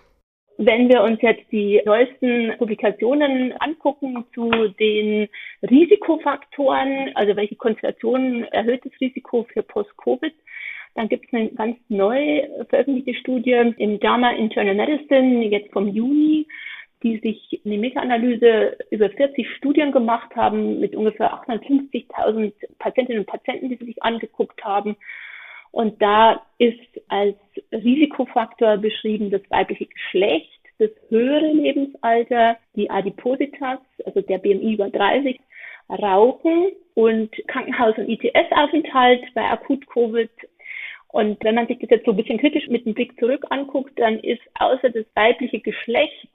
Wenn 0.61 0.89
wir 0.89 1.03
uns 1.03 1.21
jetzt 1.21 1.49
die 1.53 1.81
neuesten 1.85 2.51
Publikationen 2.57 3.53
angucken 3.61 4.25
zu 4.35 4.51
den 4.77 5.29
Risikofaktoren, 5.63 7.15
also 7.15 7.33
welche 7.37 7.55
Konstellationen 7.55 8.43
erhöhtes 8.43 8.91
Risiko 8.99 9.47
für 9.53 9.63
Post-Covid, 9.63 10.33
dann 10.95 11.07
gibt 11.07 11.27
es 11.27 11.33
eine 11.33 11.47
ganz 11.51 11.77
neu 11.87 12.45
veröffentlichte 12.67 13.13
Studie 13.21 13.71
im 13.77 14.01
JAMA 14.01 14.31
Internal 14.31 14.75
Medicine, 14.75 15.45
jetzt 15.45 15.71
vom 15.71 15.87
Juni, 15.87 16.45
die 17.03 17.19
sich 17.19 17.61
eine 17.63 17.77
Meta-Analyse 17.77 18.75
über 18.91 19.09
40 19.09 19.47
Studien 19.55 19.93
gemacht 19.93 20.35
haben 20.35 20.81
mit 20.81 20.93
ungefähr 20.93 21.33
850.000 21.35 22.51
Patientinnen 22.79 23.21
und 23.21 23.27
Patienten, 23.27 23.69
die 23.69 23.77
sie 23.77 23.85
sich 23.85 24.03
angeguckt 24.03 24.61
haben 24.65 24.97
und 25.71 26.01
da 26.01 26.41
ist 26.57 26.79
als 27.07 27.35
Risikofaktor 27.71 28.77
beschrieben 28.77 29.29
das 29.29 29.41
weibliche 29.49 29.85
Geschlecht, 29.85 30.59
das 30.79 30.89
höhere 31.09 31.51
Lebensalter, 31.51 32.57
die 32.75 32.89
Adipositas, 32.89 33.79
also 34.05 34.21
der 34.21 34.37
BMI 34.37 34.73
über 34.73 34.89
30, 34.89 35.39
Rauchen 35.89 36.71
und 36.93 37.31
Krankenhaus- 37.47 37.97
und 37.97 38.09
ITS-Aufenthalt 38.09 39.23
bei 39.33 39.43
Akut-Covid. 39.43 40.29
Und 41.09 41.43
wenn 41.43 41.55
man 41.55 41.67
sich 41.67 41.79
das 41.79 41.89
jetzt 41.89 42.05
so 42.05 42.11
ein 42.11 42.17
bisschen 42.17 42.37
kritisch 42.37 42.67
mit 42.67 42.85
dem 42.85 42.93
Blick 42.93 43.19
zurück 43.19 43.45
anguckt, 43.49 43.99
dann 43.99 44.19
ist 44.19 44.41
außer 44.59 44.89
das 44.89 45.05
weibliche 45.15 45.59
Geschlecht, 45.59 46.29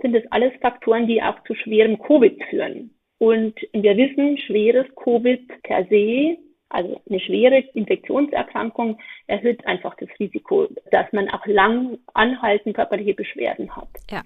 sind 0.00 0.14
das 0.14 0.24
alles 0.30 0.52
Faktoren, 0.60 1.06
die 1.06 1.22
auch 1.22 1.42
zu 1.44 1.54
schwerem 1.54 1.98
Covid 1.98 2.42
führen. 2.50 2.94
Und 3.18 3.54
wir 3.72 3.96
wissen, 3.96 4.38
schweres 4.38 4.86
Covid 4.94 5.40
per 5.62 5.84
se 5.86 6.36
also 6.70 7.00
eine 7.08 7.20
schwere 7.20 7.60
Infektionserkrankung 7.74 8.98
erhöht 9.26 9.66
einfach 9.66 9.94
das 9.96 10.08
Risiko, 10.18 10.68
dass 10.90 11.10
man 11.12 11.28
auch 11.30 11.46
lang 11.46 11.98
anhaltend 12.14 12.76
körperliche 12.76 13.14
Beschwerden 13.14 13.74
hat. 13.74 13.88
Ja. 14.10 14.22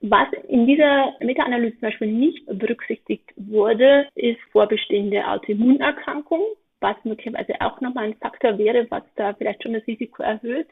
Was 0.00 0.28
in 0.48 0.66
dieser 0.66 1.14
Meta-Analyse 1.20 1.78
zum 1.78 1.88
Beispiel 1.88 2.12
nicht 2.12 2.44
berücksichtigt 2.46 3.32
wurde, 3.36 4.06
ist 4.14 4.38
vorbestehende 4.52 5.26
Autoimmunerkrankung, 5.26 6.42
was 6.80 6.96
möglicherweise 7.04 7.54
auch 7.60 7.80
nochmal 7.80 8.04
ein 8.04 8.16
Faktor 8.16 8.58
wäre, 8.58 8.86
was 8.90 9.02
da 9.16 9.32
vielleicht 9.32 9.62
schon 9.62 9.72
das 9.72 9.86
Risiko 9.86 10.22
erhöht. 10.22 10.68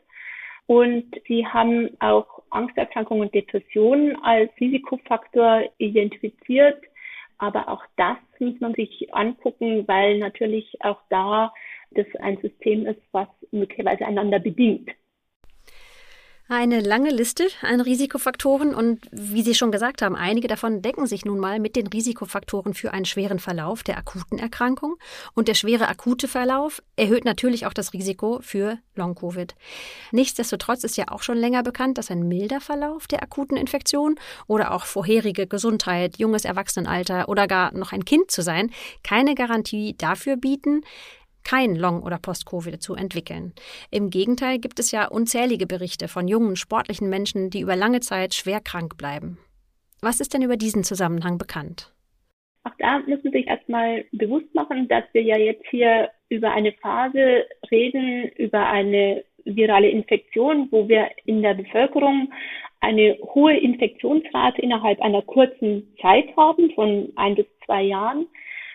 Und 0.67 1.05
sie 1.27 1.47
haben 1.47 1.91
auch 2.01 2.43
Angsterkrankungen 2.51 3.25
und 3.25 3.35
Depressionen 3.35 4.17
als 4.23 4.51
Risikofaktor 4.61 5.63
identifiziert 5.79 6.83
aber 7.43 7.69
auch 7.69 7.85
das 7.97 8.17
muss 8.39 8.61
man 8.61 8.73
sich 8.75 9.13
angucken, 9.13 9.89
weil 9.89 10.19
natürlich 10.19 10.77
auch 10.81 11.01
da 11.11 11.53
das 11.91 12.07
ein 12.21 12.39
System 12.41 12.87
ist, 12.87 13.03
was 13.11 13.27
möglicherweise 13.51 14.07
einander 14.07 14.39
bedingt. 14.39 14.89
Eine 16.49 16.81
lange 16.81 17.11
Liste 17.11 17.47
an 17.63 17.81
Risikofaktoren 17.81 18.75
und 18.75 19.07
wie 19.13 19.43
Sie 19.43 19.55
schon 19.55 19.71
gesagt 19.71 20.03
haben, 20.03 20.17
einige 20.17 20.49
davon 20.49 20.83
decken 20.83 21.07
sich 21.07 21.25
nun 21.25 21.39
mal 21.39 21.61
mit 21.61 21.77
den 21.77 21.87
Risikofaktoren 21.87 22.75
für 22.75 22.93
einen 22.93 23.05
schweren 23.05 23.39
Verlauf 23.39 23.85
der 23.85 23.97
akuten 23.97 24.39
Erkrankung. 24.39 24.97
Und 25.35 25.47
der 25.47 25.55
schwere 25.55 25.89
akute 25.89 26.27
Verlauf 26.27 26.83
erhöht 26.97 27.25
natürlich 27.25 27.65
auch 27.65 27.73
das 27.73 27.93
Risiko 27.93 28.41
für 28.43 28.79
Long-Covid. 28.97 29.55
Nichtsdestotrotz 30.11 30.83
ist 30.83 30.97
ja 30.97 31.09
auch 31.09 31.23
schon 31.23 31.39
länger 31.39 31.63
bekannt, 31.63 31.97
dass 31.97 32.11
ein 32.11 32.27
milder 32.27 32.61
Verlauf 32.61 33.07
der 33.07 33.23
akuten 33.23 33.57
Infektion 33.57 34.17
oder 34.49 34.73
auch 34.73 34.85
vorherige 34.85 35.47
Gesundheit, 35.47 36.19
junges 36.19 36.45
Erwachsenenalter 36.45 37.29
oder 37.29 37.47
gar 37.47 37.73
noch 37.73 37.93
ein 37.93 38.05
Kind 38.05 38.33
zu 38.33 38.43
sein, 38.43 38.73
keine 39.05 39.37
Garantie 39.37 39.95
dafür 39.97 40.37
bieten, 40.37 40.83
kein 41.45 41.77
Long- 41.77 42.03
oder 42.03 42.19
Post-Covid 42.19 42.83
zu 42.83 42.95
entwickeln. 42.95 43.53
Im 43.91 44.11
Gegenteil 44.11 44.59
gibt 44.59 44.79
es 44.79 44.91
ja 44.91 45.07
unzählige 45.07 45.67
Berichte 45.67 46.09
von 46.09 46.29
jungen, 46.29 46.57
sportlichen 46.57 47.09
Menschen, 47.09 47.51
die 47.51 47.61
über 47.61 47.77
lange 47.77 48.01
Zeit 48.01 48.35
schwer 48.35 48.61
krank 48.61 48.97
bleiben. 48.97 49.39
Was 50.01 50.21
ist 50.21 50.35
denn 50.35 50.43
über 50.43 50.57
diesen 50.57 50.85
Zusammenhang 50.85 51.39
bekannt? 51.39 51.93
Auch 52.65 52.75
da 52.79 52.99
muss 53.01 53.23
man 53.25 53.33
sich 53.33 53.47
erstmal 53.47 54.05
bewusst 54.13 54.55
machen, 54.55 54.89
dass 54.89 55.05
wir 55.13 55.23
ja 55.23 55.37
jetzt 55.37 55.65
hier 55.71 56.11
über 56.29 56.53
eine 56.53 56.73
Phase 56.73 57.47
reden, 57.71 58.29
über 58.37 58.69
eine 58.69 59.25
virale 59.45 59.89
Infektion, 59.89 60.69
wo 60.71 60.89
wir 60.89 61.11
in 61.25 61.43
der 61.43 61.55
Bevölkerung 61.55 62.33
eine 62.81 63.17
hohe 63.35 63.57
Infektionsrate 63.57 64.61
innerhalb 64.61 65.01
einer 65.01 65.23
kurzen 65.23 65.95
Zeit 66.01 66.37
haben, 66.37 66.71
von 66.75 67.13
ein 67.17 67.37
bis 67.37 67.47
zwei 67.65 67.83
Jahren. 67.83 68.27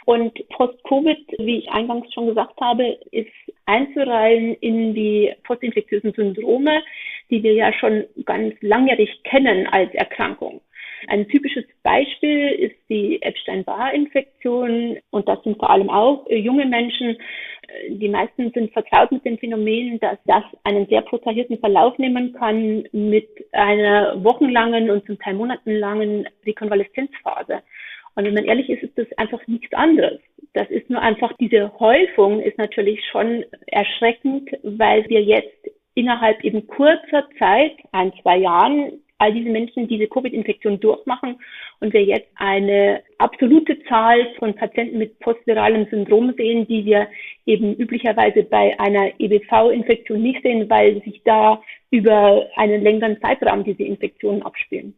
Und 0.07 0.47
Post-Covid, 0.47 1.35
wie 1.39 1.57
ich 1.57 1.69
eingangs 1.69 2.13
schon 2.13 2.27
gesagt 2.27 2.57
habe, 2.61 2.97
ist 3.11 3.27
einzureihen 3.65 4.53
in 4.61 4.93
die 4.93 5.33
postinfektiösen 5.43 6.13
Syndrome, 6.13 6.81
die 7.29 7.43
wir 7.43 7.53
ja 7.53 7.73
schon 7.73 8.05
ganz 8.23 8.55
langjährig 8.61 9.21
kennen 9.25 9.67
als 9.67 9.93
Erkrankung. 9.95 10.61
Ein 11.09 11.27
typisches 11.27 11.65
Beispiel 11.83 12.51
ist 12.51 12.77
die 12.87 13.21
Epstein-Barr-Infektion 13.21 14.97
und 15.09 15.27
das 15.27 15.43
sind 15.43 15.57
vor 15.57 15.71
allem 15.71 15.89
auch 15.89 16.25
junge 16.29 16.65
Menschen. 16.65 17.17
Die 17.89 18.07
meisten 18.07 18.49
sind 18.53 18.71
vertraut 18.71 19.11
mit 19.11 19.25
dem 19.25 19.37
Phänomen, 19.37 19.99
dass 19.99 20.17
das 20.23 20.43
einen 20.63 20.87
sehr 20.87 21.01
protagierten 21.01 21.59
Verlauf 21.59 21.97
nehmen 21.97 22.31
kann 22.31 22.87
mit 22.93 23.27
einer 23.51 24.23
wochenlangen 24.23 24.89
und 24.89 25.05
zum 25.05 25.19
Teil 25.19 25.33
monatenlangen 25.33 26.29
Rekonvaleszenzphase. 26.45 27.61
Und 28.17 28.25
wenn 28.25 28.33
man 28.33 28.45
ehrlich 28.45 28.67
ist, 28.67 28.81
ist 28.81 28.97
das 28.97 29.05
einfach 29.19 29.45
nichts 29.45 29.71
anderes. 29.75 30.19
Das 30.53 30.67
ist 30.71 30.89
nur 30.89 30.99
einfach, 30.99 31.31
diese 31.39 31.71
Häufung 31.79 32.41
ist 32.41 32.57
natürlich 32.57 32.99
schon 33.11 33.45
erschreckend, 33.67 34.49
weil 34.63 35.07
wir 35.07 35.21
jetzt 35.21 35.69
innerhalb 35.93 36.43
eben 36.43 36.65
kurzer 36.65 37.29
Zeit, 37.37 37.73
ein, 37.91 38.11
zwei 38.23 38.37
Jahren, 38.37 38.93
all 39.19 39.33
diese 39.33 39.49
Menschen 39.49 39.87
diese 39.87 40.07
Covid-Infektion 40.07 40.79
durchmachen 40.79 41.39
und 41.79 41.93
wir 41.93 42.03
jetzt 42.03 42.29
eine 42.35 43.03
absolute 43.19 43.83
Zahl 43.83 44.33
von 44.39 44.55
Patienten 44.55 44.97
mit 44.97 45.19
postviralem 45.19 45.85
Syndrom 45.91 46.33
sehen, 46.37 46.67
die 46.67 46.85
wir 46.85 47.07
eben 47.45 47.75
üblicherweise 47.75 48.41
bei 48.43 48.79
einer 48.79 49.11
EBV-Infektion 49.19 50.23
nicht 50.23 50.41
sehen, 50.41 50.67
weil 50.71 51.03
sich 51.03 51.21
da 51.23 51.61
über 51.91 52.47
einen 52.55 52.81
längeren 52.81 53.21
Zeitraum 53.21 53.63
diese 53.63 53.83
Infektionen 53.83 54.41
abspielen. 54.41 54.95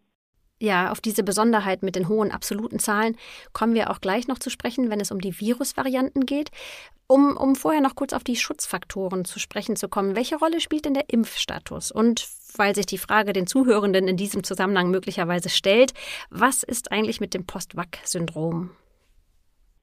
Ja, 0.61 0.91
auf 0.91 0.99
diese 0.99 1.23
Besonderheit 1.23 1.83
mit 1.83 1.95
den 1.95 2.09
hohen 2.09 2.31
absoluten 2.31 2.79
Zahlen 2.79 3.15
kommen 3.53 3.73
wir 3.75 3.89
auch 3.89 4.01
gleich 4.01 4.27
noch 4.27 4.39
zu 4.39 4.49
sprechen, 4.49 4.89
wenn 4.89 4.99
es 4.99 5.11
um 5.11 5.21
die 5.21 5.39
Virusvarianten 5.39 6.25
geht. 6.25 6.51
Um, 7.07 7.37
um 7.37 7.55
vorher 7.55 7.81
noch 7.81 7.95
kurz 7.95 8.13
auf 8.13 8.23
die 8.23 8.35
Schutzfaktoren 8.35 9.25
zu 9.25 9.39
sprechen 9.39 9.75
zu 9.75 9.87
kommen, 9.87 10.15
welche 10.15 10.37
Rolle 10.37 10.59
spielt 10.59 10.85
denn 10.85 10.93
der 10.93 11.09
Impfstatus? 11.09 11.91
Und 11.91 12.27
weil 12.55 12.75
sich 12.75 12.85
die 12.85 12.97
Frage 12.97 13.33
den 13.33 13.47
Zuhörenden 13.47 14.07
in 14.07 14.17
diesem 14.17 14.43
Zusammenhang 14.43 14.91
möglicherweise 14.91 15.49
stellt, 15.49 15.93
was 16.29 16.61
ist 16.61 16.91
eigentlich 16.91 17.19
mit 17.19 17.33
dem 17.33 17.45
Post-Vac-Syndrom? 17.47 18.71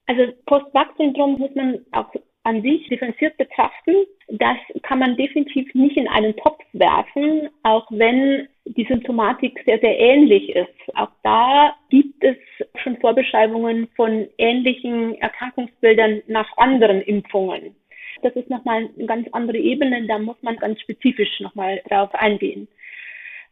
Also 0.06 0.23
Post-Vac-Syndrom 0.47 1.38
muss 1.38 1.54
man 1.54 1.78
auch 1.92 2.12
an 2.45 2.62
sich 2.62 2.88
differenziert 2.88 3.37
betrachten. 3.38 3.95
Das 4.28 4.56
kann 4.83 5.00
man 5.00 5.16
definitiv 5.16 5.73
nicht 5.75 5.97
in 5.97 6.06
einen 6.06 6.37
Topf 6.37 6.62
werfen, 6.75 7.49
auch 7.64 7.87
wenn 7.90 8.47
die 8.66 8.85
Symptomatik 8.85 9.62
sehr, 9.64 9.78
sehr 9.78 9.99
ähnlich 9.99 10.50
ist. 10.50 10.94
Auch 10.94 11.11
da 11.23 11.75
gibt 11.88 12.23
es 12.23 12.37
schon 12.82 12.96
Vorbeschreibungen 12.99 13.88
von 13.94 14.26
ähnlichen 14.38 15.14
Erkrankungsbildern 15.20 16.23
nach 16.26 16.49
anderen 16.56 17.00
Impfungen. 17.02 17.75
Das 18.23 18.35
ist 18.35 18.50
nochmal 18.50 18.88
eine 18.96 19.06
ganz 19.06 19.28
andere 19.32 19.58
Ebene, 19.58 20.06
da 20.06 20.18
muss 20.18 20.37
man 20.42 20.56
ganz 20.56 20.80
spezifisch 20.80 21.40
nochmal 21.40 21.80
drauf 21.88 22.14
eingehen. 22.14 22.66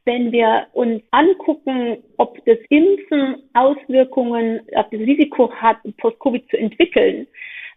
Wenn 0.06 0.32
wir 0.32 0.66
uns 0.72 1.02
angucken, 1.12 1.98
ob 2.18 2.44
das 2.44 2.58
Impfen 2.68 3.36
Auswirkungen 3.54 4.60
auf 4.74 4.86
das 4.90 5.00
Risiko 5.00 5.50
hat, 5.52 5.78
Post-Covid 5.98 6.48
zu 6.50 6.58
entwickeln, 6.58 7.26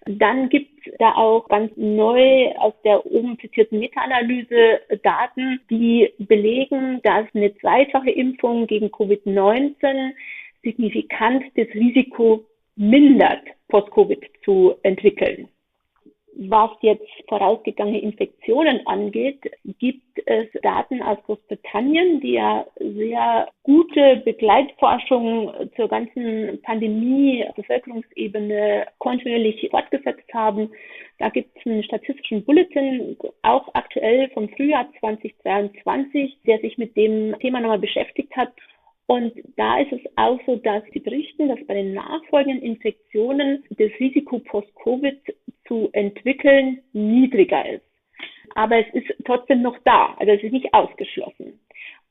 dann 0.08 0.50
gibt 0.50 0.88
es 0.88 0.94
da 1.00 1.14
auch 1.16 1.48
ganz 1.50 1.72
neu 1.76 2.52
aus 2.58 2.74
der 2.84 3.06
oben 3.06 3.38
zitierten 3.40 3.80
Meta-Analyse 3.80 4.80
Daten, 5.04 5.60
die 5.70 6.12
belegen, 6.18 7.02
dass 7.04 7.26
eine 7.34 7.56
zweifache 7.58 8.12
Impfung 8.12 8.68
gegen 8.68 8.88
Covid-19 8.88 10.12
signifikant 10.64 11.44
das 11.56 11.68
Risiko 11.74 12.46
mindert, 12.76 13.44
Post-Covid 13.68 14.24
zu 14.44 14.76
entwickeln. 14.84 15.50
Was 16.39 16.70
jetzt 16.82 17.10
vorausgegangene 17.27 18.00
Infektionen 18.00 18.86
angeht, 18.86 19.41
gibt 19.79 20.20
es 20.27 20.48
Daten 20.62 21.01
aus 21.01 21.17
Großbritannien, 21.25 22.22
die 22.22 22.34
ja 22.34 22.63
sehr 22.77 23.48
gute 23.63 24.17
Begleitforschung 24.17 25.51
zur 25.75 25.88
ganzen 25.88 26.62
Pandemie 26.62 27.44
Bevölkerungsebene 27.56 28.86
kontinuierlich 29.00 29.67
fortgesetzt 29.72 30.32
haben. 30.32 30.70
Da 31.17 31.29
gibt 31.29 31.58
es 31.58 31.65
einen 31.65 31.84
statistischen 31.84 32.46
Bulletin, 32.46 33.17
auch 33.41 33.70
aktuell 33.74 34.29
vom 34.29 34.48
Frühjahr 34.50 34.88
2022, 35.00 36.38
der 36.46 36.60
sich 36.60 36.77
mit 36.77 36.96
dem 36.96 37.36
Thema 37.39 37.62
nochmal 37.62 37.79
beschäftigt 37.79 38.36
hat 38.36 38.53
und 39.08 39.32
da 39.56 39.79
ist 39.79 39.94
es 39.94 40.01
auch 40.17 40.38
so, 40.46 40.58
dass 40.58 40.84
sie 40.91 41.00
berichten, 41.00 41.48
dass 41.48 41.65
bei 41.65 41.75
den 41.75 41.94
nachfolgenden 41.94 42.62
Infektionen 42.62 43.63
das 43.70 43.89
Risiko 44.01 44.39
post-Covid 44.39 45.17
zu 45.68 45.90
entwickeln 45.94 46.82
niedriger 46.94 47.68
ist. 47.70 47.86
Aber 48.56 48.78
es 48.78 48.94
ist 48.94 49.14
trotzdem 49.26 49.62
noch 49.62 49.78
da, 49.84 50.16
also 50.20 50.32
es 50.32 50.44
ist 50.44 50.54
nicht 50.54 50.74
ausgeschlossen. 50.74 51.60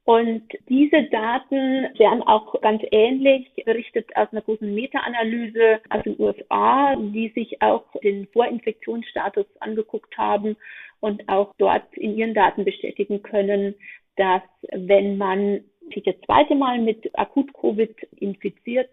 Und 0.06 0.44
diese 0.68 1.02
Daten 1.10 1.88
werden 1.98 2.22
auch 2.22 2.60
ganz 2.60 2.80
ähnlich 2.92 3.50
berichtet 3.64 4.08
aus 4.14 4.28
einer 4.30 4.42
großen 4.42 4.72
Meta-Analyse 4.72 5.80
aus 5.90 6.04
den 6.04 6.14
USA, 6.20 6.94
die 6.94 7.32
sich 7.34 7.60
auch 7.60 7.82
den 8.04 8.28
Vorinfektionsstatus 8.28 9.46
angeguckt 9.58 10.16
haben 10.16 10.56
und 11.00 11.28
auch 11.28 11.52
dort 11.58 11.92
in 11.96 12.16
ihren 12.16 12.34
Daten 12.34 12.64
bestätigen 12.64 13.20
können, 13.24 13.74
dass 14.14 14.42
wenn 14.70 15.18
man 15.18 15.64
sich 15.92 16.04
das 16.04 16.14
zweite 16.24 16.54
Mal 16.54 16.78
mit 16.78 17.10
Akut-Covid 17.18 17.96
infiziert, 18.18 18.90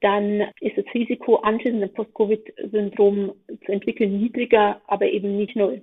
dann 0.00 0.42
ist 0.60 0.76
das 0.76 0.84
Risiko, 0.94 1.36
anschließend 1.36 1.82
ein 1.82 1.92
Post-Covid-Syndrom 1.92 3.32
zu 3.64 3.72
entwickeln, 3.72 4.20
niedriger, 4.20 4.80
aber 4.86 5.06
eben 5.06 5.36
nicht 5.36 5.56
null. 5.56 5.82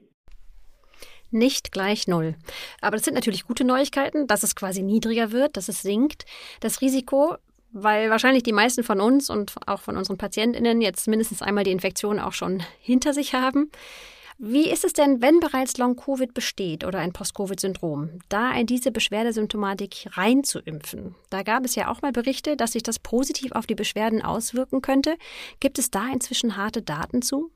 Nicht 1.31 1.71
gleich 1.71 2.07
null. 2.07 2.35
Aber 2.81 2.97
das 2.97 3.05
sind 3.05 3.13
natürlich 3.13 3.45
gute 3.45 3.63
Neuigkeiten, 3.63 4.27
dass 4.27 4.43
es 4.43 4.55
quasi 4.55 4.81
niedriger 4.81 5.31
wird, 5.31 5.55
dass 5.55 5.69
es 5.69 5.81
sinkt. 5.81 6.25
Das 6.59 6.81
Risiko, 6.81 7.35
weil 7.71 8.09
wahrscheinlich 8.09 8.43
die 8.43 8.51
meisten 8.51 8.83
von 8.83 8.99
uns 8.99 9.29
und 9.29 9.55
auch 9.65 9.81
von 9.81 9.95
unseren 9.95 10.17
PatientInnen 10.17 10.81
jetzt 10.81 11.07
mindestens 11.07 11.41
einmal 11.41 11.63
die 11.63 11.71
Infektion 11.71 12.19
auch 12.19 12.33
schon 12.33 12.61
hinter 12.81 13.13
sich 13.13 13.33
haben. 13.33 13.71
Wie 14.43 14.71
ist 14.71 14.83
es 14.83 14.93
denn, 14.93 15.21
wenn 15.21 15.39
bereits 15.39 15.77
Long-Covid 15.77 16.33
besteht 16.33 16.83
oder 16.83 16.97
ein 16.97 17.13
Post-Covid-Syndrom, 17.13 18.21
da 18.27 18.51
in 18.59 18.65
diese 18.65 18.91
Beschwerdesymptomatik 18.91 20.07
reinzuimpfen? 20.17 21.13
Da 21.29 21.43
gab 21.43 21.63
es 21.63 21.75
ja 21.75 21.91
auch 21.91 22.01
mal 22.01 22.11
Berichte, 22.11 22.57
dass 22.57 22.71
sich 22.71 22.81
das 22.81 22.97
positiv 22.97 23.51
auf 23.51 23.67
die 23.67 23.75
Beschwerden 23.75 24.23
auswirken 24.23 24.81
könnte. 24.81 25.15
Gibt 25.59 25.77
es 25.77 25.91
da 25.91 26.07
inzwischen 26.11 26.57
harte 26.57 26.81
Daten 26.81 27.21
zu? 27.21 27.51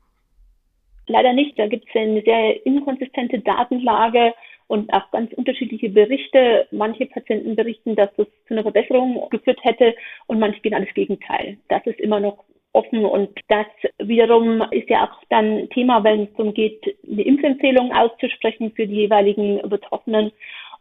Leider 1.08 1.32
nicht. 1.32 1.58
Da 1.58 1.66
gibt 1.66 1.88
es 1.88 2.00
eine 2.00 2.22
sehr 2.22 2.64
inkonsistente 2.64 3.40
Datenlage 3.40 4.32
und 4.68 4.92
auch 4.92 5.10
ganz 5.10 5.32
unterschiedliche 5.32 5.88
Berichte. 5.88 6.68
Manche 6.70 7.06
Patienten 7.06 7.56
berichten, 7.56 7.96
dass 7.96 8.10
das 8.16 8.28
zu 8.46 8.54
einer 8.54 8.62
Verbesserung 8.62 9.28
geführt 9.30 9.58
hätte 9.62 9.92
und 10.28 10.38
manche 10.38 10.60
genau 10.60 10.78
das 10.78 10.94
Gegenteil. 10.94 11.58
Das 11.68 11.84
ist 11.84 11.98
immer 11.98 12.20
noch 12.20 12.44
offen 12.76 13.04
und 13.04 13.30
das 13.48 13.66
wiederum 13.98 14.62
ist 14.70 14.88
ja 14.88 15.04
auch 15.04 15.22
dann 15.30 15.68
Thema, 15.70 16.04
wenn 16.04 16.24
es 16.24 16.32
darum 16.36 16.54
geht, 16.54 16.80
eine 17.10 17.22
Impfempfehlung 17.22 17.92
auszusprechen 17.92 18.72
für 18.76 18.86
die 18.86 18.96
jeweiligen 18.96 19.68
Betroffenen. 19.68 20.30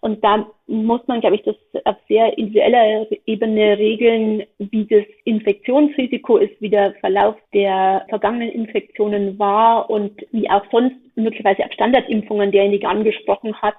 Und 0.01 0.23
da 0.23 0.45
muss 0.67 1.01
man, 1.07 1.21
glaube 1.21 1.37
ich, 1.37 1.43
das 1.43 1.55
auf 1.85 1.95
sehr 2.07 2.37
individueller 2.37 3.07
Ebene 3.25 3.77
regeln, 3.77 4.43
wie 4.59 4.85
das 4.85 5.05
Infektionsrisiko 5.23 6.37
ist, 6.37 6.61
wie 6.61 6.69
der 6.69 6.93
Verlauf 6.99 7.35
der 7.53 8.05
vergangenen 8.09 8.49
Infektionen 8.49 9.39
war 9.39 9.89
und 9.89 10.13
wie 10.31 10.47
auch 10.49 10.63
sonst 10.71 10.95
möglicherweise 11.15 11.63
ab 11.63 11.73
Standardimpfungen 11.73 12.51
derjenige 12.51 12.87
angesprochen 12.87 13.59
hat. 13.61 13.77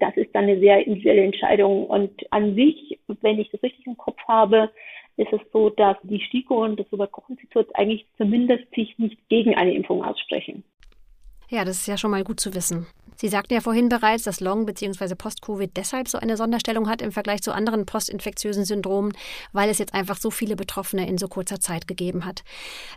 Das 0.00 0.14
ist 0.16 0.34
dann 0.34 0.44
eine 0.44 0.58
sehr 0.58 0.86
individuelle 0.86 1.22
Entscheidung. 1.22 1.86
Und 1.86 2.10
an 2.30 2.54
sich, 2.54 2.98
wenn 3.22 3.38
ich 3.38 3.50
das 3.50 3.62
richtig 3.62 3.86
im 3.86 3.96
Kopf 3.96 4.18
habe, 4.28 4.70
ist 5.16 5.32
es 5.32 5.40
so, 5.52 5.70
dass 5.70 5.96
die 6.02 6.20
STIKO 6.20 6.64
und 6.64 6.80
das 6.80 6.86
Robert-Koch-Institut 6.92 7.66
eigentlich 7.74 8.06
zumindest 8.16 8.64
sich 8.74 8.98
nicht 8.98 9.18
gegen 9.28 9.54
eine 9.54 9.74
Impfung 9.74 10.04
aussprechen. 10.04 10.64
Ja, 11.52 11.66
das 11.66 11.76
ist 11.80 11.86
ja 11.86 11.98
schon 11.98 12.10
mal 12.10 12.24
gut 12.24 12.40
zu 12.40 12.54
wissen. 12.54 12.86
Sie 13.14 13.28
sagten 13.28 13.54
ja 13.54 13.60
vorhin 13.60 13.88
bereits, 13.88 14.24
dass 14.24 14.40
Long- 14.40 14.66
bzw. 14.66 15.14
Post-Covid 15.14 15.76
deshalb 15.76 16.08
so 16.08 16.18
eine 16.18 16.36
Sonderstellung 16.36 16.88
hat 16.88 17.00
im 17.02 17.12
Vergleich 17.12 17.40
zu 17.40 17.52
anderen 17.52 17.86
postinfektiösen 17.86 18.64
Syndromen, 18.64 19.12
weil 19.52 19.70
es 19.70 19.78
jetzt 19.78 19.94
einfach 19.94 20.16
so 20.18 20.32
viele 20.32 20.56
Betroffene 20.56 21.06
in 21.06 21.18
so 21.18 21.28
kurzer 21.28 21.60
Zeit 21.60 21.86
gegeben 21.86 22.24
hat. 22.24 22.42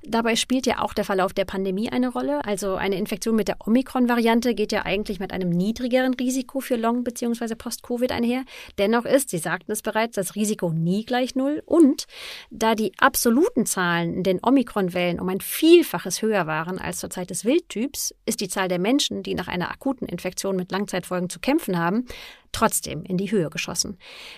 Dabei 0.04 0.36
spielt 0.36 0.66
ja 0.66 0.80
auch 0.82 0.94
der 0.96 1.06
Verlauf 1.06 1.34
der 1.34 1.46
Pandemie 1.46 1.92
eine 1.92 2.08
Rolle. 2.08 2.44
Also 2.44 2.74
eine 2.74 2.98
Infektion 2.98 3.36
mit 3.36 3.50
der 3.50 3.58
Omikron-Variante 3.68 4.56
geht 4.56 4.72
ja 4.72 4.84
eigentlich 4.84 5.20
mit 5.20 5.32
einem 5.32 5.50
niedrigeren 5.50 6.16
Risiko 6.16 6.60
für 6.60 6.76
Long- 6.76 7.04
bzw. 7.04 7.54
Post-Covid 7.54 8.12
einher. 8.12 8.46
Dennoch 8.80 9.06
ist, 9.06 9.30
Sie 9.30 9.38
sagten 9.38 9.74
es 9.74 9.84
bereits, 9.84 10.16
das 10.16 10.34
Risiko 10.34 10.72
nie 10.72 11.06
gleich 11.06 11.36
null. 11.36 11.62
Und 11.68 12.06
da 12.50 12.74
die 12.74 12.94
absoluten 12.98 13.68
Zahlen 13.68 14.16
in 14.16 14.24
den 14.24 14.40
Omikron-Wellen 14.42 15.20
um 15.20 15.30
ein 15.30 15.42
Vielfaches 15.42 16.24
höher 16.24 16.48
waren 16.48 16.80
als 16.80 16.98
zur 16.98 17.12
Zeit 17.12 17.30
des 17.30 17.46
Wildtyps, 17.46 18.16
ist 18.26 18.42
die 18.42 18.45
Zahl 18.48 18.68
der 18.68 18.80
Menschen, 18.80 19.24
die 19.24 19.36
nach 19.36 19.48
einer 19.48 19.72
akuten 19.72 20.08
Infektionen 20.08 20.58
mit 20.58 20.72
Langzeitfolgen 20.72 21.30
zu 21.30 21.40
kämpfen 21.40 21.78
haben, 21.78 22.06
trotzdem 22.52 23.04
in 23.04 23.18
die 23.18 23.32
Höhe 23.32 23.50
geschossen. 23.50 23.98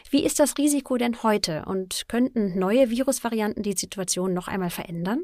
Wie 0.09 0.23
ist 0.23 0.39
das 0.39 0.57
Risiko 0.57 0.97
denn 0.97 1.23
heute 1.23 1.63
und 1.67 2.05
könnten 2.07 2.57
neue 2.57 2.89
Virusvarianten 2.89 3.63
die 3.63 3.73
Situation 3.73 4.33
noch 4.33 4.47
einmal 4.47 4.69
verändern? 4.69 5.21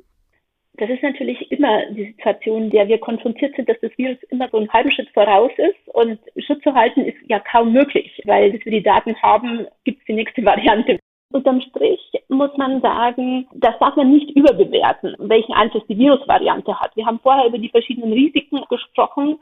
Das 0.78 0.90
ist 0.90 1.04
natürlich 1.04 1.52
immer 1.52 1.86
die 1.92 2.06
Situation, 2.06 2.64
in 2.64 2.70
der 2.72 2.88
wir 2.88 2.98
konfrontiert 2.98 3.56
sind, 3.56 3.70
dass 3.70 3.80
das 3.82 3.96
Virus 3.96 4.18
immer 4.30 4.50
so 4.50 4.58
einen 4.58 4.74
halben 4.74 4.92
Schritt 4.92 5.10
voraus 5.14 5.52
ist 5.58 5.88
und 5.94 6.20
Schutz 6.38 6.64
zu 6.64 6.74
halten 6.74 7.06
ist 7.06 7.18
ja 7.28 7.40
kaum 7.40 7.74
möglich, 7.74 8.20
weil 8.26 8.52
bis 8.52 8.66
wir 8.66 8.72
die 8.72 8.84
Daten 8.84 9.16
haben, 9.22 9.68
gibt 9.84 10.00
es 10.00 10.06
die 10.06 10.14
nächste 10.14 10.44
Variante. 10.44 10.98
Unterm 11.34 11.62
Strich 11.62 12.00
muss 12.30 12.56
man 12.58 12.82
sagen, 12.82 13.48
das 13.54 13.78
darf 13.80 13.96
man 13.96 14.12
nicht 14.12 14.32
überbewerten, 14.32 15.16
welchen 15.20 15.54
Einfluss 15.54 15.84
die 15.88 15.98
Virusvariante 15.98 16.80
hat. 16.80 16.96
Wir 16.96 17.06
haben 17.06 17.20
vorher 17.20 17.48
über 17.48 17.58
die 17.58 17.70
verschiedenen 17.70 18.14
Risiken 18.14 18.64
gesprochen 18.70 19.40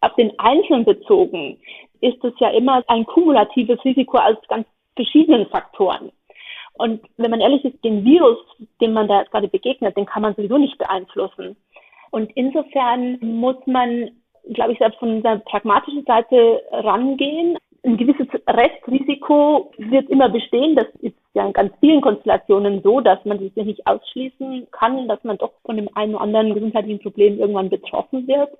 auf 0.00 0.14
den 0.14 0.38
Einzelnen 0.38 0.84
bezogen 0.84 1.58
ist 2.00 2.22
es 2.24 2.32
ja 2.38 2.50
immer 2.50 2.82
ein 2.88 3.06
kumulatives 3.06 3.82
Risiko 3.84 4.18
aus 4.18 4.36
ganz 4.48 4.66
verschiedenen 4.96 5.46
Faktoren. 5.46 6.10
Und 6.74 7.02
wenn 7.16 7.30
man 7.30 7.40
ehrlich 7.40 7.64
ist, 7.64 7.82
den 7.84 8.04
Virus, 8.04 8.38
dem 8.80 8.92
man 8.92 9.06
da 9.06 9.22
gerade 9.24 9.48
begegnet, 9.48 9.96
den 9.96 10.06
kann 10.06 10.22
man 10.22 10.34
sowieso 10.34 10.58
nicht 10.58 10.78
beeinflussen. 10.78 11.56
Und 12.10 12.30
insofern 12.34 13.18
muss 13.20 13.56
man, 13.66 14.10
glaube 14.52 14.72
ich, 14.72 14.78
selbst 14.78 14.98
von 14.98 15.22
der 15.22 15.36
pragmatischen 15.36 16.04
Seite 16.04 16.62
rangehen. 16.72 17.56
Ein 17.84 17.96
gewisses 17.96 18.28
Restrisiko 18.46 19.72
wird 19.76 20.08
immer 20.08 20.28
bestehen. 20.28 20.76
Das 20.76 20.86
ist 21.00 21.16
ja 21.34 21.46
in 21.46 21.52
ganz 21.52 21.72
vielen 21.80 22.00
Konstellationen 22.00 22.80
so, 22.82 23.00
dass 23.00 23.24
man 23.24 23.40
sich 23.40 23.54
nicht 23.56 23.86
ausschließen 23.86 24.68
kann, 24.70 25.08
dass 25.08 25.22
man 25.24 25.38
doch 25.38 25.52
von 25.64 25.76
dem 25.76 25.88
einen 25.96 26.14
oder 26.14 26.22
anderen 26.22 26.54
gesundheitlichen 26.54 27.02
Problem 27.02 27.40
irgendwann 27.40 27.70
betroffen 27.70 28.28
wird. 28.28 28.50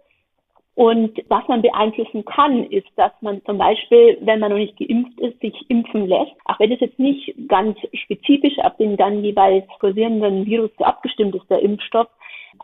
Und 0.75 1.23
was 1.29 1.47
man 1.49 1.61
beeinflussen 1.61 2.25
kann, 2.25 2.65
ist, 2.65 2.89
dass 2.97 3.13
man 3.21 3.45
zum 3.45 3.59
Beispiel, 3.59 4.17
wenn 4.23 4.41
man 4.41 4.51
noch 4.51 4.59
nicht 4.59 4.79
geimpft 4.79 5.21
ist, 5.21 5.39
sich 5.41 5.55
impfen 5.69 6.07
lässt. 6.07 6.33
Auch 6.47 6.59
wenn 6.59 6.73
es 6.73 6.81
jetzt 6.81 6.99
nicht 6.99 7.35
ganz 7.47 7.77
spezifisch 7.93 8.59
auf 8.59 8.77
den 8.79 8.97
dann 8.97 9.23
jeweils 9.23 9.67
kursierenden 9.79 10.47
Virus 10.47 10.71
abgestimmt 10.79 11.35
ist, 11.35 11.49
der 11.51 11.61
Impfstoff, 11.61 12.09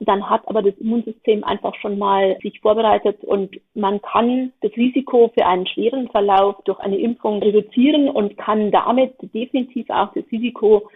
dann 0.00 0.28
hat 0.28 0.46
aber 0.46 0.62
das 0.62 0.76
Immunsystem 0.78 1.44
einfach 1.44 1.74
schon 1.76 1.98
mal 1.98 2.36
sich 2.42 2.60
vorbereitet 2.60 3.24
und 3.24 3.56
man 3.74 4.00
kann 4.02 4.52
das 4.60 4.72
Risiko 4.76 5.30
für 5.36 5.46
einen 5.46 5.66
schweren 5.66 6.08
Verlauf 6.08 6.56
durch 6.64 6.78
eine 6.80 6.98
Impfung 6.98 7.42
reduzieren 7.42 8.08
und 8.08 8.36
kann 8.36 8.70
damit 8.70 9.14
definitiv 9.34 9.88
auch 9.90 10.12
das 10.14 10.24
Risiko 10.30 10.88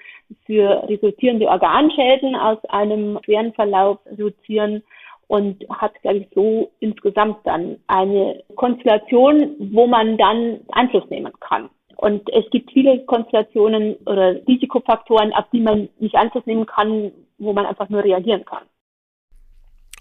für 0.47 0.89
resultierende 0.89 1.49
Organschäden 1.49 2.37
aus 2.37 2.65
einem 2.67 3.19
schweren 3.25 3.53
Verlauf 3.55 3.99
reduzieren 4.07 4.83
und 5.29 5.65
hat, 5.71 6.01
glaube 6.03 6.19
ich, 6.19 6.29
so 6.35 6.71
insgesamt 6.81 7.39
dann 7.45 7.79
eine 7.87 8.43
Konstellation, 8.55 9.57
wo 9.59 9.87
man 9.87 10.19
dann 10.19 10.61
Einfluss 10.73 11.09
nehmen 11.09 11.33
kann. 11.41 11.71
Und 11.97 12.29
es 12.33 12.49
gibt 12.51 12.73
viele 12.73 13.05
Konstellationen 13.05 13.97
oder 14.07 14.47
Risikofaktoren, 14.47 15.33
auf 15.33 15.45
die 15.53 15.61
man 15.61 15.89
nicht 16.01 16.17
Einfluss 16.17 16.45
nehmen 16.47 16.67
kann, 16.67 17.13
wo 17.39 17.53
man 17.53 17.65
einfach 17.65 17.89
nur 17.89 18.03
reagieren 18.05 18.45
kann. 18.45 18.65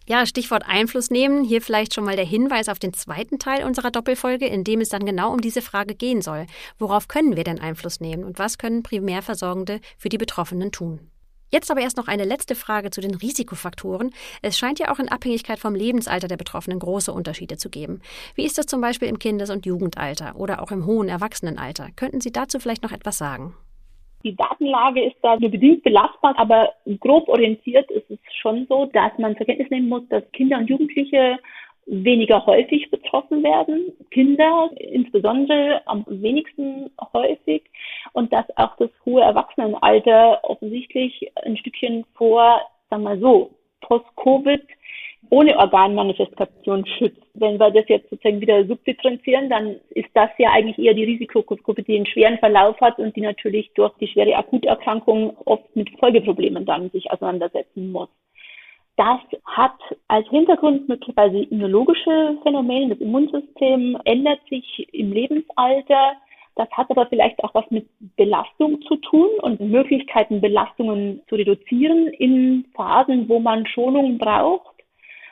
Ja, 0.07 0.25
Stichwort 0.25 0.63
Einfluss 0.67 1.09
nehmen. 1.09 1.43
Hier 1.43 1.61
vielleicht 1.61 1.93
schon 1.93 2.03
mal 2.03 2.15
der 2.15 2.25
Hinweis 2.25 2.69
auf 2.69 2.79
den 2.79 2.93
zweiten 2.93 3.37
Teil 3.37 3.63
unserer 3.63 3.91
Doppelfolge, 3.91 4.47
in 4.47 4.63
dem 4.63 4.81
es 4.81 4.89
dann 4.89 5.05
genau 5.05 5.31
um 5.31 5.41
diese 5.41 5.61
Frage 5.61 5.95
gehen 5.95 6.21
soll. 6.21 6.47
Worauf 6.79 7.07
können 7.07 7.35
wir 7.35 7.43
denn 7.43 7.59
Einfluss 7.59 7.99
nehmen 7.99 8.23
und 8.23 8.39
was 8.39 8.57
können 8.57 8.83
Primärversorgende 8.83 9.79
für 9.97 10.09
die 10.09 10.17
Betroffenen 10.17 10.71
tun? 10.71 11.11
Jetzt 11.51 11.69
aber 11.69 11.81
erst 11.81 11.97
noch 11.97 12.07
eine 12.07 12.23
letzte 12.23 12.55
Frage 12.55 12.91
zu 12.91 13.01
den 13.01 13.13
Risikofaktoren. 13.13 14.11
Es 14.41 14.57
scheint 14.57 14.79
ja 14.79 14.89
auch 14.91 14.99
in 14.99 15.09
Abhängigkeit 15.09 15.59
vom 15.59 15.75
Lebensalter 15.75 16.29
der 16.29 16.37
Betroffenen 16.37 16.79
große 16.79 17.11
Unterschiede 17.11 17.57
zu 17.57 17.69
geben. 17.69 17.99
Wie 18.35 18.45
ist 18.45 18.57
das 18.57 18.67
zum 18.67 18.79
Beispiel 18.79 19.09
im 19.09 19.19
Kindes- 19.19 19.49
und 19.49 19.65
Jugendalter 19.65 20.37
oder 20.37 20.61
auch 20.61 20.71
im 20.71 20.85
hohen 20.85 21.09
Erwachsenenalter? 21.09 21.89
Könnten 21.97 22.21
Sie 22.21 22.31
dazu 22.31 22.59
vielleicht 22.59 22.83
noch 22.83 22.93
etwas 22.93 23.17
sagen? 23.17 23.53
Die 24.23 24.35
Datenlage 24.35 25.03
ist 25.03 25.17
da 25.21 25.37
nur 25.37 25.49
bedingt 25.49 25.83
belastbar, 25.83 26.33
aber 26.37 26.73
grob 26.99 27.27
orientiert 27.27 27.89
ist 27.91 28.09
es 28.09 28.19
schon 28.39 28.65
so, 28.67 28.85
dass 28.85 29.17
man 29.17 29.35
zur 29.37 29.45
Kenntnis 29.45 29.69
nehmen 29.69 29.89
muss, 29.89 30.07
dass 30.09 30.23
Kinder 30.31 30.57
und 30.57 30.69
Jugendliche 30.69 31.39
weniger 31.87 32.45
häufig 32.45 32.89
betroffen 32.91 33.43
werden, 33.43 33.91
Kinder 34.11 34.69
insbesondere 34.77 35.81
am 35.87 36.05
wenigsten 36.07 36.91
häufig. 37.13 37.63
Und 38.13 38.31
dass 38.31 38.45
auch 38.57 38.77
das 38.77 38.89
hohe 39.05 39.21
Erwachsenenalter 39.21 40.39
offensichtlich 40.43 41.31
ein 41.43 41.57
Stückchen 41.57 42.05
vor, 42.13 42.61
sagen 42.89 43.03
wir 43.03 43.09
mal 43.09 43.19
so, 43.19 43.51
Post-Covid 43.81 44.61
ohne 45.31 45.57
Organmanifestation 45.57 46.85
schützt. 46.85 47.23
Wenn 47.33 47.57
wir 47.57 47.71
das 47.71 47.85
jetzt 47.87 48.09
sozusagen 48.09 48.41
wieder 48.41 48.65
subdifferenzieren, 48.65 49.49
dann 49.49 49.77
ist 49.91 50.09
das 50.13 50.29
ja 50.37 50.51
eigentlich 50.51 50.77
eher 50.77 50.93
die 50.93 51.05
Risikogruppe, 51.05 51.81
die 51.81 51.95
einen 51.95 52.05
schweren 52.05 52.37
Verlauf 52.37 52.79
hat 52.81 52.99
und 52.99 53.15
die 53.15 53.21
natürlich 53.21 53.71
durch 53.73 53.93
die 53.99 54.09
schwere 54.09 54.35
Akuterkrankung 54.35 55.37
oft 55.45 55.73
mit 55.73 55.89
Folgeproblemen 55.99 56.65
dann 56.65 56.89
sich 56.89 57.09
auseinandersetzen 57.09 57.91
muss. 57.93 58.09
Das 58.97 59.21
hat 59.45 59.79
als 60.09 60.27
Hintergrund 60.29 60.89
möglicherweise 60.89 61.43
immunologische 61.43 62.37
Phänomene. 62.43 62.89
Das 62.89 62.99
Immunsystem 62.99 63.97
ändert 64.03 64.41
sich 64.49 64.87
im 64.91 65.13
Lebensalter. 65.13 66.13
Das 66.55 66.69
hat 66.71 66.91
aber 66.91 67.07
vielleicht 67.07 67.41
auch 67.41 67.53
was 67.55 67.71
mit 67.71 67.87
Belastung 68.17 68.81
zu 68.81 68.97
tun 68.97 69.29
und 69.43 69.61
Möglichkeiten, 69.61 70.41
Belastungen 70.41 71.21
zu 71.29 71.35
reduzieren 71.35 72.07
in 72.07 72.65
Phasen, 72.75 73.29
wo 73.29 73.39
man 73.39 73.65
Schonung 73.65 74.17
braucht. 74.17 74.80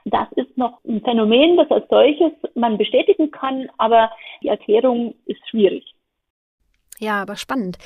Das 0.10 0.28
ist 0.36 0.58
noch 0.58 0.80
ein 0.86 1.02
Phänomen, 1.02 1.58
das 1.58 1.70
als 1.72 1.88
solches 1.90 2.32
man 2.56 2.78
bestätigen 2.78 3.32
kann, 3.32 3.70
aber 3.78 4.12
die 4.42 4.48
Erklärung 4.48 5.16
ist 5.26 5.48
schwierig. 5.50 5.84
Ja, 7.00 7.22
aber 7.22 7.36
spannend. 7.36 7.78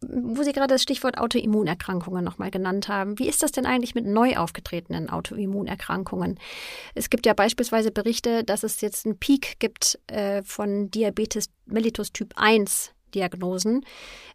Wo 0.00 0.42
Sie 0.42 0.52
gerade 0.52 0.74
das 0.74 0.82
Stichwort 0.82 1.18
Autoimmunerkrankungen 1.18 2.24
nochmal 2.24 2.50
genannt 2.50 2.88
haben, 2.88 3.18
wie 3.18 3.28
ist 3.28 3.42
das 3.42 3.50
denn 3.50 3.66
eigentlich 3.66 3.96
mit 3.96 4.06
neu 4.06 4.36
aufgetretenen 4.36 5.10
Autoimmunerkrankungen? 5.10 6.38
Es 6.94 7.10
gibt 7.10 7.26
ja 7.26 7.34
beispielsweise 7.34 7.90
Berichte, 7.90 8.44
dass 8.44 8.62
es 8.62 8.80
jetzt 8.80 9.06
einen 9.06 9.18
Peak 9.18 9.58
gibt 9.58 9.98
äh, 10.06 10.42
von 10.42 10.90
Diabetes 10.90 11.50
mellitus 11.66 12.12
Typ 12.12 12.34
1 12.36 12.94
Diagnosen 13.14 13.84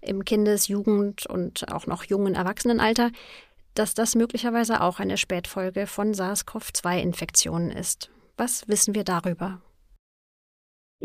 im 0.02 0.26
Kindes-, 0.26 0.68
Jugend- 0.68 1.26
und 1.26 1.72
auch 1.72 1.88
noch 1.88 2.04
jungen 2.04 2.36
Erwachsenenalter 2.36 3.12
dass 3.74 3.94
das 3.94 4.16
möglicherweise 4.16 4.82
auch 4.82 5.00
eine 5.00 5.18
Spätfolge 5.18 5.88
von 5.88 6.14
SARS-CoV-2-Infektionen 6.14 7.72
ist. 7.72 8.10
Was 8.38 8.68
wissen 8.68 8.96
wir 8.96 9.04
darüber? 9.04 9.62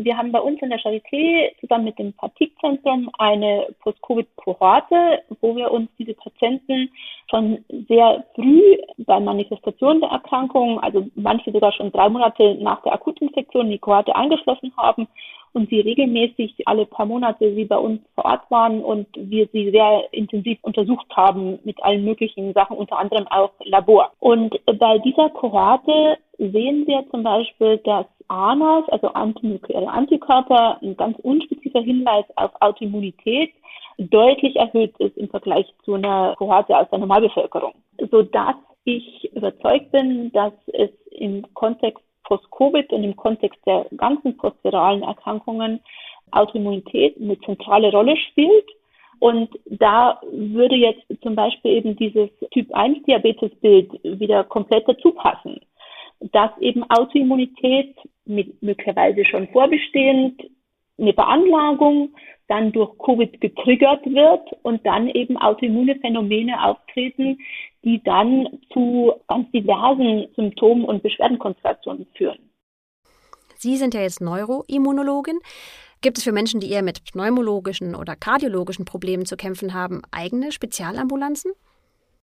Wir 0.01 0.17
haben 0.17 0.31
bei 0.31 0.39
uns 0.39 0.61
in 0.61 0.69
der 0.69 0.79
Charité 0.79 1.51
zusammen 1.59 1.83
mit 1.83 1.99
dem 1.99 2.13
Partikzentrum 2.13 3.09
eine 3.17 3.67
Post-Covid-Kohorte, 3.81 5.23
wo 5.41 5.57
wir 5.57 5.71
uns 5.71 5.89
diese 5.99 6.13
Patienten 6.13 6.89
schon 7.29 7.65
sehr 7.89 8.23
früh 8.33 8.77
bei 8.99 9.19
Manifestation 9.19 9.99
der 9.99 10.11
Erkrankung, 10.11 10.79
also 10.79 11.05
manche 11.15 11.51
sogar 11.51 11.73
schon 11.73 11.91
drei 11.91 12.07
Monate 12.07 12.55
nach 12.61 12.81
der 12.83 12.93
Akutinfektion, 12.93 13.65
in 13.65 13.71
die 13.73 13.79
Kohorte 13.79 14.15
angeschlossen 14.15 14.71
haben 14.77 15.05
und 15.51 15.69
sie 15.69 15.81
regelmäßig 15.81 16.65
alle 16.65 16.85
paar 16.85 17.05
Monate 17.05 17.53
sie 17.53 17.65
bei 17.65 17.77
uns 17.77 17.99
vor 18.15 18.23
Ort 18.23 18.49
waren 18.49 18.81
und 18.81 19.07
wir 19.17 19.49
sie 19.51 19.69
sehr 19.71 20.07
intensiv 20.13 20.59
untersucht 20.61 21.07
haben 21.13 21.59
mit 21.65 21.83
allen 21.83 22.05
möglichen 22.05 22.53
Sachen, 22.53 22.77
unter 22.77 22.97
anderem 22.97 23.27
auch 23.27 23.51
Labor. 23.65 24.13
Und 24.19 24.55
bei 24.65 24.97
dieser 24.99 25.29
Kohorte 25.31 26.17
sehen 26.39 26.87
wir 26.87 27.05
zum 27.11 27.23
Beispiel, 27.23 27.77
dass 27.79 28.05
ANAS, 28.29 28.87
also 28.89 29.09
antinukleare 29.09 29.87
Antikörper, 29.87 30.79
ein 30.81 30.95
ganz 30.95 31.17
unspezifischer 31.19 31.81
Hinweis 31.81 32.25
auf 32.35 32.51
Autoimmunität, 32.61 33.51
deutlich 33.97 34.55
erhöht 34.55 34.97
ist 34.99 35.17
im 35.17 35.29
Vergleich 35.29 35.65
zu 35.83 35.95
einer 35.95 36.35
Kohorte 36.37 36.77
aus 36.77 36.89
der 36.89 36.99
Normalbevölkerung, 36.99 37.73
sodass 38.09 38.55
ich 38.85 39.29
überzeugt 39.33 39.91
bin, 39.91 40.31
dass 40.31 40.53
es 40.73 40.89
im 41.11 41.45
Kontext 41.53 42.03
Post-Covid 42.23 42.93
und 42.93 43.03
im 43.03 43.15
Kontext 43.15 43.59
der 43.65 43.87
ganzen 43.97 44.37
postviralen 44.37 45.01
Erkrankungen 45.01 45.81
Autoimmunität 46.31 47.17
eine 47.19 47.39
zentrale 47.39 47.91
Rolle 47.91 48.15
spielt. 48.15 48.65
Und 49.19 49.49
da 49.65 50.21
würde 50.31 50.75
jetzt 50.75 51.03
zum 51.21 51.35
Beispiel 51.35 51.71
eben 51.71 51.95
dieses 51.97 52.29
Typ 52.51 52.71
1 52.73 53.03
Diabetes-Bild 53.03 53.99
wieder 54.03 54.43
komplett 54.45 54.87
dazu 54.87 55.11
passen. 55.11 55.59
Dass 56.19 56.51
eben 56.59 56.83
Autoimmunität 56.89 57.95
mit 58.25 58.61
möglicherweise 58.61 59.25
schon 59.25 59.47
vorbestehend 59.49 60.41
eine 60.99 61.13
Veranlagung 61.13 62.13
dann 62.47 62.71
durch 62.71 62.97
Covid 62.97 63.39
getriggert 63.39 64.05
wird 64.05 64.49
und 64.63 64.85
dann 64.85 65.07
eben 65.07 65.37
autoimmune 65.37 65.95
Phänomene 65.99 66.63
auftreten, 66.63 67.37
die 67.83 68.01
dann 68.03 68.59
zu 68.73 69.13
ganz 69.27 69.49
diversen 69.51 70.27
Symptomen 70.35 70.83
und 70.83 71.03
Beschwerdenkonstellationen 71.03 72.07
führen. 72.15 72.39
Sie 73.55 73.77
sind 73.77 73.93
ja 73.93 74.01
jetzt 74.01 74.21
Neuroimmunologin. 74.21 75.39
Gibt 76.01 76.17
es 76.17 76.23
für 76.23 76.31
Menschen, 76.31 76.59
die 76.59 76.71
eher 76.71 76.81
mit 76.81 77.03
pneumologischen 77.03 77.93
oder 77.93 78.15
kardiologischen 78.15 78.85
Problemen 78.85 79.25
zu 79.25 79.35
kämpfen 79.35 79.73
haben, 79.73 80.01
eigene 80.11 80.51
Spezialambulanzen? 80.51 81.51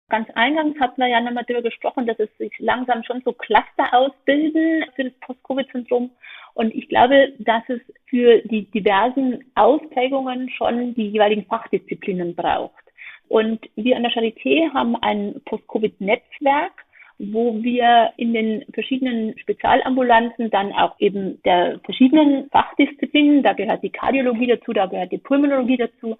Ganz 0.09 0.29
eingangs 0.35 0.79
hatten 0.79 1.01
wir 1.01 1.07
ja 1.07 1.19
nochmal 1.19 1.45
darüber 1.47 1.63
gesprochen, 1.63 2.05
dass 2.05 2.19
es 2.19 2.29
sich 2.37 2.53
langsam 2.59 3.03
schon 3.03 3.21
so 3.25 3.33
Cluster 3.33 3.91
ausbilden 3.91 4.85
für 4.95 5.05
das 5.05 5.13
Post-Covid-Syndrom. 5.21 6.11
Und 6.53 6.75
ich 6.75 6.87
glaube, 6.89 7.33
dass 7.39 7.63
es 7.67 7.81
für 8.05 8.39
die 8.43 8.69
diversen 8.71 9.43
Ausprägungen 9.55 10.49
schon 10.51 10.93
die 10.93 11.09
jeweiligen 11.09 11.45
Fachdisziplinen 11.45 12.35
braucht. 12.35 12.83
Und 13.29 13.67
wir 13.75 13.95
an 13.95 14.03
der 14.03 14.11
Charité 14.11 14.71
haben 14.73 14.95
ein 14.97 15.41
Post-Covid-Netzwerk, 15.45 16.85
wo 17.17 17.63
wir 17.63 18.11
in 18.17 18.33
den 18.33 18.65
verschiedenen 18.73 19.37
Spezialambulanzen 19.39 20.51
dann 20.51 20.71
auch 20.73 20.99
eben 20.99 21.41
der 21.43 21.79
verschiedenen 21.83 22.49
Fachdisziplinen, 22.51 23.41
da 23.41 23.53
gehört 23.53 23.83
die 23.83 23.89
Kardiologie 23.89 24.47
dazu, 24.47 24.73
da 24.73 24.85
gehört 24.85 25.11
die 25.11 25.17
Pulmonologie 25.17 25.77
dazu, 25.77 26.17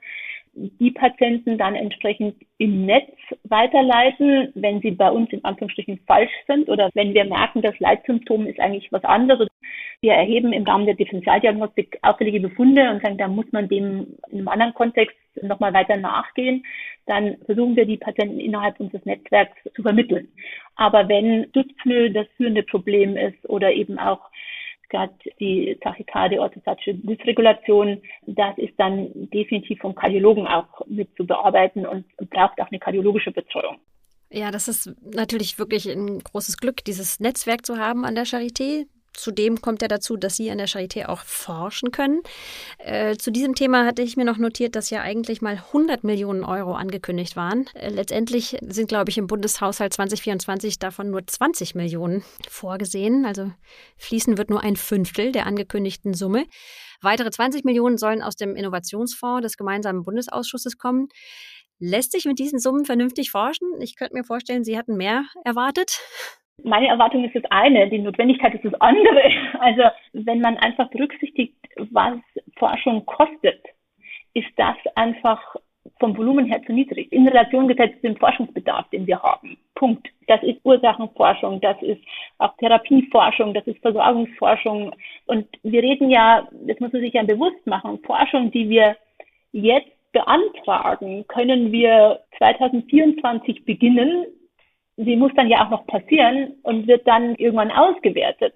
die 0.56 0.91
Patienten 0.91 1.58
dann 1.58 1.76
entsprechend 1.76 2.36
im 2.58 2.86
Netz 2.86 3.12
weiterleiten, 3.44 4.52
wenn 4.56 4.80
sie 4.82 4.91
bei 4.91 5.12
uns 5.12 5.32
in 5.32 5.44
Anführungsstrichen 5.44 6.00
falsch 6.08 6.32
sind 6.48 6.70
oder 6.70 6.89
wenn 6.94 7.13
wir 7.13 7.26
merken, 7.26 7.62
das 7.62 7.78
Leitsymptom 7.80 8.48
ist 8.48 8.60
eigentlich 8.60 8.91
was 8.91 9.04
anderes. 9.04 9.50
Wir 10.02 10.13
erheben 10.13 10.54
im 10.54 10.63
Rahmen 10.63 10.86
der 10.86 10.96
Differentialdiagnostik 10.96 12.00
auffällige 12.02 12.39
Befunde 12.39 12.89
und 12.89 13.02
sagen, 13.04 13.18
da 13.18 13.28
muss 13.28 13.52
man 13.52 13.68
dem 13.68 14.08
in 14.30 14.39
einem 14.39 14.48
anderen 14.48 14.74
Kontext 14.74 15.15
nochmal 15.41 15.74
weiter 15.74 15.98
nachgehen. 15.98 16.63
Dann 17.06 17.38
versuchen 17.46 17.76
wir 17.76 17.86
die 17.86 17.98
Patienten 17.98 18.39
innerhalb 18.39 18.80
unseres 18.80 19.06
Netzwerks 19.06 19.58
zu 19.76 19.82
vermitteln. 19.82 20.30
Aber 20.76 21.10
wenn 21.10 21.52
Dyspnoe 21.52 22.12
das 22.12 22.28
führende 22.38 22.63
Problem 22.63 23.18
ist 23.18 23.50
oder 23.50 23.74
eben 23.74 24.00
auch 24.00 24.30
gerade 24.89 25.13
die 25.39 25.78
Tachykardie, 25.82 26.39
orthostatische 26.39 26.93
Dysregulation, 26.93 28.02
das 28.26 28.58
ist 28.58 28.74
dann 28.78 29.10
definitiv 29.32 29.80
vom 29.80 29.95
Kardiologen 29.95 30.48
auch 30.48 30.86
mit 30.88 31.10
zu 31.15 31.26
bearbeiten 31.26 31.86
und 31.86 32.06
braucht 32.30 32.60
auch 32.62 32.69
eine 32.69 32.80
kardiologische 32.80 33.32
Betreuung. 33.32 33.78
Ja, 34.32 34.52
das 34.52 34.67
ist 34.67 34.93
natürlich 35.02 35.60
wirklich 35.60 35.89
ein 35.89 36.19
großes 36.19 36.58
Glück, 36.58 36.84
dieses 36.84 37.19
Netzwerk 37.19 37.65
zu 37.65 37.78
haben 37.78 38.06
an 38.06 38.15
der 38.15 38.26
Charité. 38.26 38.86
Zudem 39.17 39.62
kommt 39.62 39.82
ja 39.82 39.88
dazu, 39.88 40.17
dass 40.17 40.36
Sie 40.36 40.49
an 40.51 40.58
der 40.58 40.67
Charité 40.67 41.08
auch 41.08 41.21
forschen 41.21 41.91
können. 41.91 42.21
Äh, 42.80 43.15
zu 43.17 43.32
diesem 43.32 43.56
Thema 43.56 43.86
hatte 43.86 44.01
ich 44.01 44.17
mir 44.17 44.25
noch 44.25 44.38
notiert, 44.38 44.75
dass 44.75 44.89
ja 44.89 45.01
eigentlich 45.01 45.41
mal 45.41 45.56
100 45.56 46.04
Millionen 46.04 46.43
Euro 46.43 46.73
angekündigt 46.73 47.36
waren. 47.36 47.67
Äh, 47.73 47.89
letztendlich 47.89 48.58
sind, 48.62 48.88
glaube 48.88 49.10
ich, 49.10 49.17
im 49.17 49.28
Bundeshaushalt 49.28 49.93
2024 49.93 50.80
davon 50.80 51.10
nur 51.10 51.25
20 51.25 51.75
Millionen 51.75 52.23
vorgesehen. 52.49 53.25
Also 53.25 53.51
fließen 53.97 54.38
wird 54.38 54.49
nur 54.49 54.63
ein 54.63 54.75
Fünftel 54.75 55.32
der 55.32 55.45
angekündigten 55.45 56.13
Summe. 56.13 56.45
Weitere 57.01 57.30
20 57.30 57.65
Millionen 57.65 57.97
sollen 57.97 58.21
aus 58.21 58.36
dem 58.36 58.56
Innovationsfonds 58.56 59.43
des 59.43 59.58
gemeinsamen 59.58 60.04
Bundesausschusses 60.04 60.78
kommen. 60.78 61.08
Lässt 61.80 62.13
sich 62.13 62.25
mit 62.25 62.39
diesen 62.39 62.60
Summen 62.60 62.86
vernünftig 62.86 63.32
forschen? 63.32 63.67
Ich 63.82 63.95
könnte 63.95 64.15
mir 64.15 64.23
vorstellen, 64.23 64.63
Sie 64.63 64.78
hatten 64.78 64.95
mehr 64.95 65.25
erwartet. 65.43 65.99
Meine 66.63 66.88
Erwartung 66.88 67.24
ist 67.26 67.36
das 67.36 67.44
eine, 67.52 67.89
die 67.89 68.00
Notwendigkeit 68.00 68.56
ist 68.56 68.65
das 68.65 68.82
andere. 68.82 69.22
Also 69.60 69.84
wenn 70.13 70.41
man 70.41 70.58
einfach 70.58 70.89
berücksichtigt, 70.89 71.56
was 71.91 72.18
Forschung 72.58 73.06
kostet, 73.06 73.62
ist 74.34 74.52
das 74.58 74.76
einfach 74.96 75.56
vom 76.00 76.18
Volumen 76.18 76.46
her 76.46 76.62
zu 76.65 76.74
niedrig. 76.74 77.12
In 77.12 77.28
Relation 77.28 77.68
gesetzt 77.68 77.96
zu 78.02 78.08
dem 78.08 78.18
Forschungsbedarf, 78.18 78.89
den 78.89 79.08
wir 79.08 79.22
haben. 79.22 79.58
Punkt. 79.76 80.08
Das 80.28 80.41
ist 80.44 80.60
Ursachenforschung, 80.63 81.62
das 81.62 81.82
ist 81.82 82.02
auch 82.39 82.56
Therapieforschung, 82.58 83.54
das 83.54 83.65
ist 83.68 83.80
Versorgungsforschung. 83.82 84.96
Und 85.28 85.48
wir 85.63 85.84
reden 85.84 86.10
ja, 86.10 86.48
das 86.52 86.80
muss 86.80 86.91
man 86.91 87.02
sich 87.02 87.13
ja 87.13 87.24
bewusst 87.24 87.65
machen, 87.65 88.00
Forschung, 88.04 88.52
die 88.52 88.70
wir 88.70 88.98
jetzt 89.52 89.91
beantragen, 90.12 91.26
können 91.28 91.72
wir 91.72 92.22
2024 92.38 93.65
beginnen 93.65 94.26
sie 94.97 95.15
muss 95.15 95.31
dann 95.36 95.49
ja 95.49 95.65
auch 95.65 95.69
noch 95.69 95.86
passieren 95.88 96.55
und 96.63 96.88
wird 96.88 97.08
dann 97.08 97.36
irgendwann 97.36 97.71
ausgewertet. 97.71 98.53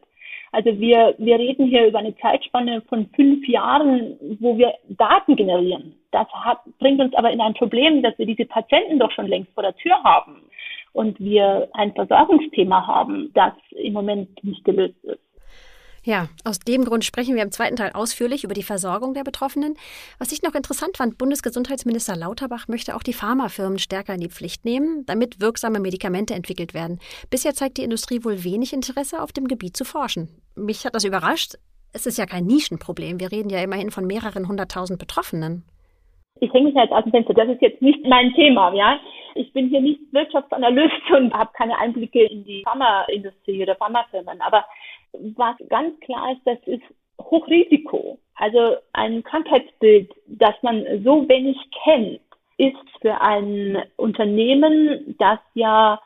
Also 0.51 0.79
wir, 0.79 1.13
wir 1.19 1.37
reden 1.37 1.67
hier 1.67 1.87
über 1.87 1.99
eine 1.99 2.15
Zeitspanne 2.17 2.81
von 2.89 3.07
fünf 3.15 3.47
Jahren, 3.47 4.17
wo 4.39 4.57
wir 4.57 4.73
Daten 4.89 5.35
generieren. 5.35 5.95
Das 6.11 6.27
hat, 6.29 6.59
bringt 6.79 6.99
uns 6.99 7.13
aber 7.13 7.31
in 7.31 7.41
ein 7.41 7.53
Problem, 7.53 8.01
dass 8.01 8.17
wir 8.17 8.25
diese 8.25 8.45
Patienten 8.45 8.97
doch 8.97 9.11
schon 9.11 9.27
längst 9.27 9.53
vor 9.53 9.63
der 9.63 9.75
Tür 9.75 10.01
haben 10.03 10.41
und 10.93 11.19
wir 11.19 11.69
ein 11.73 11.93
Versorgungsthema 11.93 12.87
haben, 12.87 13.31
das 13.35 13.53
im 13.71 13.93
Moment 13.93 14.43
nicht 14.43 14.65
gelöst 14.65 14.95
ist. 15.03 15.19
Ja, 16.09 16.27
aus 16.43 16.57
dem 16.57 16.85
Grund 16.85 17.05
sprechen 17.05 17.35
wir 17.35 17.43
im 17.43 17.51
zweiten 17.51 17.75
Teil 17.75 17.91
ausführlich 17.93 18.43
über 18.43 18.55
die 18.55 18.63
Versorgung 18.63 19.13
der 19.13 19.23
Betroffenen. 19.23 19.75
Was 20.17 20.31
ich 20.31 20.41
noch 20.41 20.55
interessant 20.55 20.97
fand, 20.97 21.19
Bundesgesundheitsminister 21.19 22.15
Lauterbach 22.15 22.67
möchte 22.67 22.95
auch 22.95 23.03
die 23.03 23.13
Pharmafirmen 23.13 23.77
stärker 23.77 24.15
in 24.15 24.19
die 24.19 24.27
Pflicht 24.27 24.65
nehmen, 24.65 25.05
damit 25.05 25.39
wirksame 25.39 25.79
Medikamente 25.79 26.33
entwickelt 26.33 26.73
werden. 26.73 26.99
Bisher 27.29 27.53
zeigt 27.53 27.77
die 27.77 27.83
Industrie 27.83 28.23
wohl 28.23 28.43
wenig 28.43 28.73
Interesse, 28.73 29.21
auf 29.21 29.33
dem 29.33 29.47
Gebiet 29.47 29.77
zu 29.77 29.85
forschen. 29.85 30.29
Mich 30.55 30.83
hat 30.83 30.95
das 30.95 31.03
überrascht. 31.03 31.59
Es 31.93 32.07
ist 32.07 32.17
ja 32.17 32.25
kein 32.25 32.47
Nischenproblem. 32.47 33.19
Wir 33.19 33.31
reden 33.31 33.51
ja 33.51 33.61
immerhin 33.61 33.91
von 33.91 34.07
mehreren 34.07 34.47
hunderttausend 34.47 34.97
Betroffenen. 34.97 35.63
Ich 36.39 36.51
hänge 36.51 36.69
mich 36.69 36.75
jetzt 36.75 36.91
aus 36.91 37.03
dem 37.03 37.11
Fenster. 37.11 37.35
Das 37.35 37.49
ist 37.49 37.61
jetzt 37.61 37.83
nicht 37.83 38.03
mein 38.07 38.33
Thema, 38.33 38.73
ja. 38.73 38.99
Ich 39.35 39.53
bin 39.53 39.69
hier 39.69 39.79
nicht 39.79 40.01
Wirtschaftsanalyst 40.11 41.11
und 41.15 41.31
habe 41.35 41.51
keine 41.53 41.77
Einblicke 41.77 42.23
in 42.23 42.43
die 42.45 42.63
Pharmaindustrie 42.63 43.61
oder 43.61 43.75
Pharmafirmen. 43.75 44.41
Aber 44.41 44.65
was 45.13 45.55
ganz 45.69 45.99
klar 46.01 46.31
ist, 46.33 46.41
das 46.45 46.57
ist 46.65 46.83
Hochrisiko. 47.19 48.17
Also 48.35 48.77
ein 48.93 49.23
Krankheitsbild, 49.23 50.11
das 50.27 50.55
man 50.61 50.85
so 51.03 51.27
wenig 51.27 51.57
kennt, 51.83 52.21
ist 52.57 53.01
für 53.01 53.19
ein 53.21 53.77
Unternehmen, 53.97 55.15
das 55.19 55.39
ja 55.53 55.99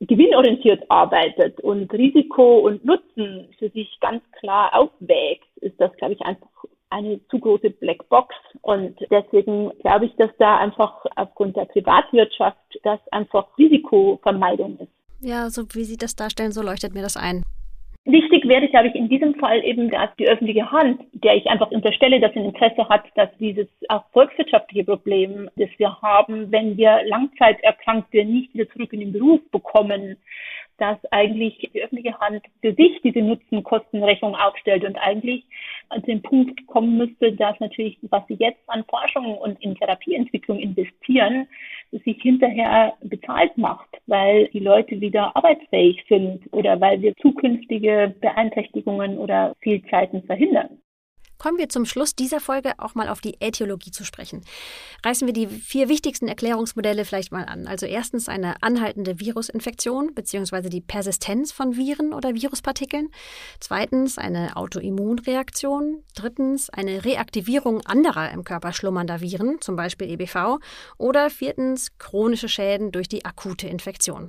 gewinnorientiert 0.00 0.90
arbeitet 0.90 1.60
und 1.60 1.92
Risiko 1.92 2.60
und 2.60 2.84
Nutzen 2.84 3.48
für 3.58 3.68
sich 3.70 3.98
ganz 4.00 4.22
klar 4.38 4.74
aufwägt, 4.74 5.44
ist 5.60 5.78
das, 5.78 5.92
glaube 5.96 6.14
ich, 6.14 6.22
einfach 6.22 6.48
eine 6.88 7.20
zu 7.28 7.38
große 7.38 7.70
Blackbox. 7.70 8.34
Und 8.62 8.98
deswegen 9.10 9.70
glaube 9.80 10.06
ich, 10.06 10.16
dass 10.16 10.30
da 10.38 10.58
einfach 10.58 11.04
aufgrund 11.16 11.56
der 11.56 11.66
Privatwirtschaft 11.66 12.58
das 12.82 12.98
einfach 13.12 13.46
Risikovermeidung 13.58 14.78
ist. 14.78 14.90
Ja, 15.20 15.50
so 15.50 15.64
wie 15.74 15.84
Sie 15.84 15.96
das 15.96 16.16
darstellen, 16.16 16.52
so 16.52 16.62
leuchtet 16.62 16.94
mir 16.94 17.02
das 17.02 17.16
ein. 17.16 17.42
Wichtig 18.06 18.48
wäre, 18.48 18.66
glaube 18.68 18.88
ich, 18.88 18.94
in 18.94 19.10
diesem 19.10 19.34
Fall 19.34 19.62
eben, 19.62 19.90
dass 19.90 20.08
die 20.18 20.26
öffentliche 20.26 20.70
Hand, 20.72 21.02
der 21.12 21.36
ich 21.36 21.46
einfach 21.48 21.70
unterstelle, 21.70 22.18
dass 22.18 22.34
ein 22.34 22.46
Interesse 22.46 22.88
hat, 22.88 23.04
dass 23.14 23.28
dieses 23.38 23.68
auch 23.88 24.04
volkswirtschaftliche 24.12 24.84
Problem, 24.84 25.50
das 25.56 25.68
wir 25.76 26.00
haben, 26.00 26.50
wenn 26.50 26.78
wir 26.78 27.02
Langzeiterkrankte 27.04 28.24
nicht 28.24 28.54
wieder 28.54 28.70
zurück 28.70 28.94
in 28.94 29.00
den 29.00 29.12
Beruf 29.12 29.40
bekommen, 29.50 30.16
dass 30.78 30.96
eigentlich 31.12 31.58
die 31.74 31.82
öffentliche 31.82 32.18
Hand 32.18 32.42
für 32.62 32.74
sich 32.74 33.00
diese 33.02 33.20
Nutzen-Kostenrechnung 33.20 34.34
aufstellt 34.34 34.84
und 34.84 34.96
eigentlich 34.96 35.44
an 35.90 36.00
den 36.02 36.22
Punkt 36.22 36.66
kommen 36.66 36.96
müsste, 36.96 37.32
dass 37.34 37.60
natürlich, 37.60 37.98
was 38.08 38.26
sie 38.28 38.36
jetzt 38.40 38.62
an 38.66 38.84
Forschung 38.88 39.36
und 39.36 39.62
in 39.62 39.74
Therapieentwicklung 39.74 40.58
investieren, 40.58 41.46
sich 41.92 42.22
hinterher 42.22 42.94
bezahlt 43.02 43.56
macht, 43.56 43.88
weil 44.06 44.48
die 44.48 44.60
Leute 44.60 45.00
wieder 45.00 45.36
arbeitsfähig 45.36 46.04
sind 46.08 46.42
oder 46.52 46.80
weil 46.80 47.00
wir 47.02 47.16
zukünftige 47.16 48.14
Beeinträchtigungen 48.20 49.18
oder 49.18 49.54
Fehlzeiten 49.60 50.22
verhindern. 50.22 50.78
Kommen 51.40 51.56
wir 51.56 51.70
zum 51.70 51.86
Schluss 51.86 52.14
dieser 52.14 52.38
Folge 52.38 52.74
auch 52.76 52.94
mal 52.94 53.08
auf 53.08 53.22
die 53.22 53.40
Äthiologie 53.40 53.90
zu 53.90 54.04
sprechen. 54.04 54.44
Reißen 55.02 55.26
wir 55.26 55.32
die 55.32 55.46
vier 55.46 55.88
wichtigsten 55.88 56.28
Erklärungsmodelle 56.28 57.06
vielleicht 57.06 57.32
mal 57.32 57.46
an. 57.46 57.66
Also 57.66 57.86
erstens 57.86 58.28
eine 58.28 58.62
anhaltende 58.62 59.20
Virusinfektion 59.20 60.14
bzw. 60.14 60.68
die 60.68 60.82
Persistenz 60.82 61.50
von 61.50 61.78
Viren 61.78 62.12
oder 62.12 62.34
Viruspartikeln. 62.34 63.08
Zweitens 63.58 64.18
eine 64.18 64.54
Autoimmunreaktion. 64.54 66.04
Drittens 66.14 66.68
eine 66.68 67.06
Reaktivierung 67.06 67.80
anderer 67.86 68.30
im 68.32 68.44
Körper 68.44 68.74
schlummernder 68.74 69.22
Viren, 69.22 69.62
zum 69.62 69.76
Beispiel 69.76 70.10
EBV. 70.10 70.58
Oder 70.98 71.30
viertens 71.30 71.96
chronische 71.96 72.50
Schäden 72.50 72.92
durch 72.92 73.08
die 73.08 73.24
akute 73.24 73.66
Infektion. 73.66 74.28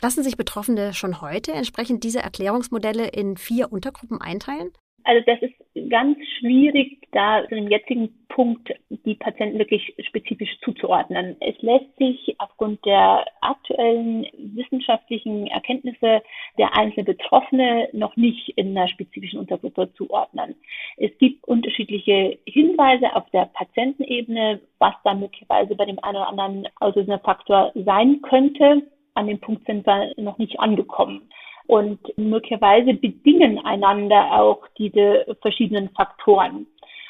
Lassen 0.00 0.24
sich 0.24 0.36
Betroffene 0.36 0.92
schon 0.92 1.20
heute 1.20 1.52
entsprechend 1.52 2.02
diese 2.02 2.18
Erklärungsmodelle 2.18 3.06
in 3.06 3.36
vier 3.36 3.70
Untergruppen 3.70 4.20
einteilen? 4.20 4.72
Also 5.04 5.22
das 5.26 5.42
ist 5.42 5.90
ganz 5.90 6.18
schwierig, 6.38 6.98
da 7.12 7.42
zu 7.48 7.54
dem 7.54 7.68
jetzigen 7.68 8.10
Punkt 8.28 8.72
die 8.88 9.14
Patienten 9.14 9.58
wirklich 9.58 9.94
spezifisch 10.06 10.58
zuzuordnen. 10.64 11.36
Es 11.40 11.60
lässt 11.60 11.96
sich 11.98 12.34
aufgrund 12.38 12.84
der 12.86 13.26
aktuellen 13.40 14.26
wissenschaftlichen 14.54 15.46
Erkenntnisse 15.48 16.22
der 16.56 16.76
einzelnen 16.76 17.06
Betroffene 17.06 17.88
noch 17.92 18.16
nicht 18.16 18.50
in 18.56 18.76
einer 18.76 18.88
spezifischen 18.88 19.40
Untergruppe 19.40 19.92
zuordnen. 19.94 20.54
Es 20.96 21.10
gibt 21.18 21.46
unterschiedliche 21.46 22.38
Hinweise 22.46 23.14
auf 23.14 23.28
der 23.30 23.46
Patientenebene, 23.46 24.60
was 24.78 24.94
da 25.04 25.14
möglicherweise 25.14 25.74
bei 25.74 25.84
dem 25.84 26.02
einen 26.02 26.16
oder 26.16 26.28
anderen 26.28 26.68
auslösender 26.80 27.18
Faktor 27.18 27.72
sein 27.74 28.22
könnte. 28.22 28.82
An 29.14 29.26
dem 29.26 29.40
Punkt 29.40 29.66
sind 29.66 29.86
wir 29.86 30.12
noch 30.16 30.38
nicht 30.38 30.58
angekommen. 30.58 31.28
Und 31.66 32.00
möglicherweise 32.16 32.94
bedingen 32.94 33.58
einander 33.64 34.32
auch 34.32 34.66
diese 34.78 35.36
verschiedenen 35.40 35.90
Faktoren. 35.90 36.66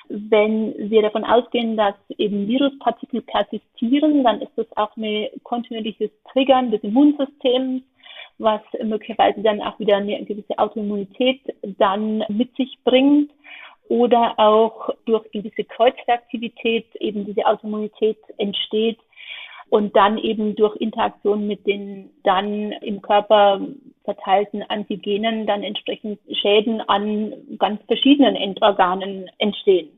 Wenn 0.08 0.90
wir 0.90 1.02
davon 1.02 1.24
ausgehen, 1.24 1.76
dass 1.76 1.94
eben 2.18 2.46
Viruspartikel 2.46 3.22
persistieren, 3.22 4.24
dann 4.24 4.42
ist 4.42 4.52
das 4.56 4.66
auch 4.76 4.94
ein 4.96 5.28
kontinuierliches 5.42 6.10
Triggern 6.32 6.70
des 6.70 6.82
Immunsystems, 6.82 7.82
was 8.38 8.60
möglicherweise 8.82 9.40
dann 9.42 9.62
auch 9.62 9.78
wieder 9.78 9.96
eine 9.96 10.24
gewisse 10.24 10.58
Autoimmunität 10.58 11.40
dann 11.62 12.24
mit 12.28 12.54
sich 12.56 12.78
bringt 12.84 13.30
oder 13.88 14.38
auch 14.38 14.90
durch 15.06 15.30
gewisse 15.30 15.64
Kreuzreaktivität 15.64 16.86
eben 16.96 17.24
diese 17.24 17.46
Autoimmunität 17.46 18.18
entsteht 18.38 18.98
und 19.72 19.96
dann 19.96 20.18
eben 20.18 20.54
durch 20.54 20.76
Interaktion 20.76 21.46
mit 21.46 21.66
den 21.66 22.11
dann 22.24 22.72
im 22.72 23.00
Körper 23.00 23.58
verteilten 24.04 24.62
Antigenen 24.64 25.46
dann 25.46 25.62
entsprechend 25.62 26.20
Schäden 26.30 26.82
an 26.82 27.32
ganz 27.58 27.80
verschiedenen 27.87 28.37
Endorganen 28.37 29.30
entstehen. 29.38 29.88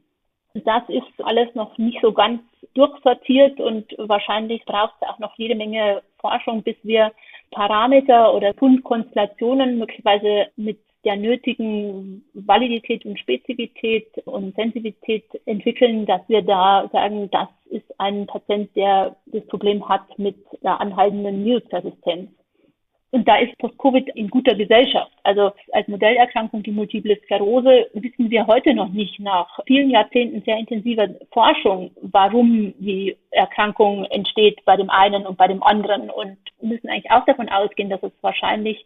Das 0.55 0.85
ist 0.87 1.25
alles 1.25 1.53
noch 1.57 1.77
nicht 1.77 1.99
so 2.03 2.13
ganz 2.13 2.41
durchsortiert 2.75 3.59
und 3.59 3.93
wahrscheinlich 3.99 4.65
braucht 4.65 4.95
es 5.01 5.09
auch 5.09 5.19
noch 5.19 5.37
jede 5.39 5.57
Menge 5.57 6.03
Forschung, 6.21 6.63
bis 6.63 6.77
wir 6.85 7.11
Parameter 7.51 8.35
oder 8.35 8.55
Fundkonstellationen 8.55 9.79
möglicherweise 9.79 10.47
mit 10.57 10.79
der 11.05 11.17
nötigen 11.17 12.25
Validität 12.33 13.05
und 13.05 13.19
Spezifität 13.19 14.07
und 14.25 14.55
Sensitivität 14.57 15.25
entwickeln, 15.45 16.07
dass 16.07 16.23
wir 16.29 16.43
da 16.43 16.89
sagen, 16.93 17.31
das 17.31 17.49
ist 17.67 17.85
ein 17.99 18.27
Patient, 18.27 18.75
der 18.75 19.17
das 19.27 19.47
Problem 19.47 19.87
hat 19.89 20.19
mit 20.19 20.37
der 20.63 20.81
anhaltenden 20.81 21.45
Virusresistenz. 21.45 22.31
Und 23.15 23.29
da 23.29 23.37
ist 23.37 23.57
Post-Covid 23.59 24.09
in 24.17 24.29
guter 24.29 24.57
Gesellschaft. 24.57 25.13
Also 25.23 25.53
als 25.71 25.87
Modellerkrankung 25.87 26.65
die 26.65 26.73
Multiple 26.73 27.17
Sklerose 27.23 27.87
wissen 27.93 28.29
wir 28.29 28.45
heute 28.49 28.75
noch 28.75 28.89
nicht 28.89 29.21
nach 29.21 29.61
vielen 29.69 29.89
Jahrzehnten 29.89 30.43
sehr 30.43 30.59
intensiver 30.59 31.07
Forschung, 31.31 31.93
warum 32.03 32.75
die 32.81 33.17
Erkrankung 33.31 34.05
entsteht 34.07 34.65
bei 34.65 34.77
dem 34.77 34.91
einen 34.91 35.27
und 35.27 35.39
bei 35.39 35.47
dem 35.47 35.63
anderen 35.63 36.11
und 36.11 36.39
müssen 36.61 36.89
eigentlich 36.89 37.13
auch 37.13 37.25
davon 37.25 37.49
ausgehen, 37.49 37.89
dass 37.89 38.03
es 38.03 38.11
wahrscheinlich 38.21 38.85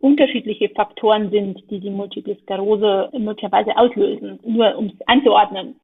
unterschiedliche 0.00 0.70
Faktoren 0.70 1.30
sind, 1.30 1.70
die 1.70 1.78
die 1.78 1.90
Multiple 1.90 2.38
Sklerose 2.44 3.10
möglicherweise 3.12 3.76
auslösen, 3.76 4.40
nur 4.42 4.74
um 4.74 4.86
es 4.86 5.06
einzuordnen. 5.06 5.78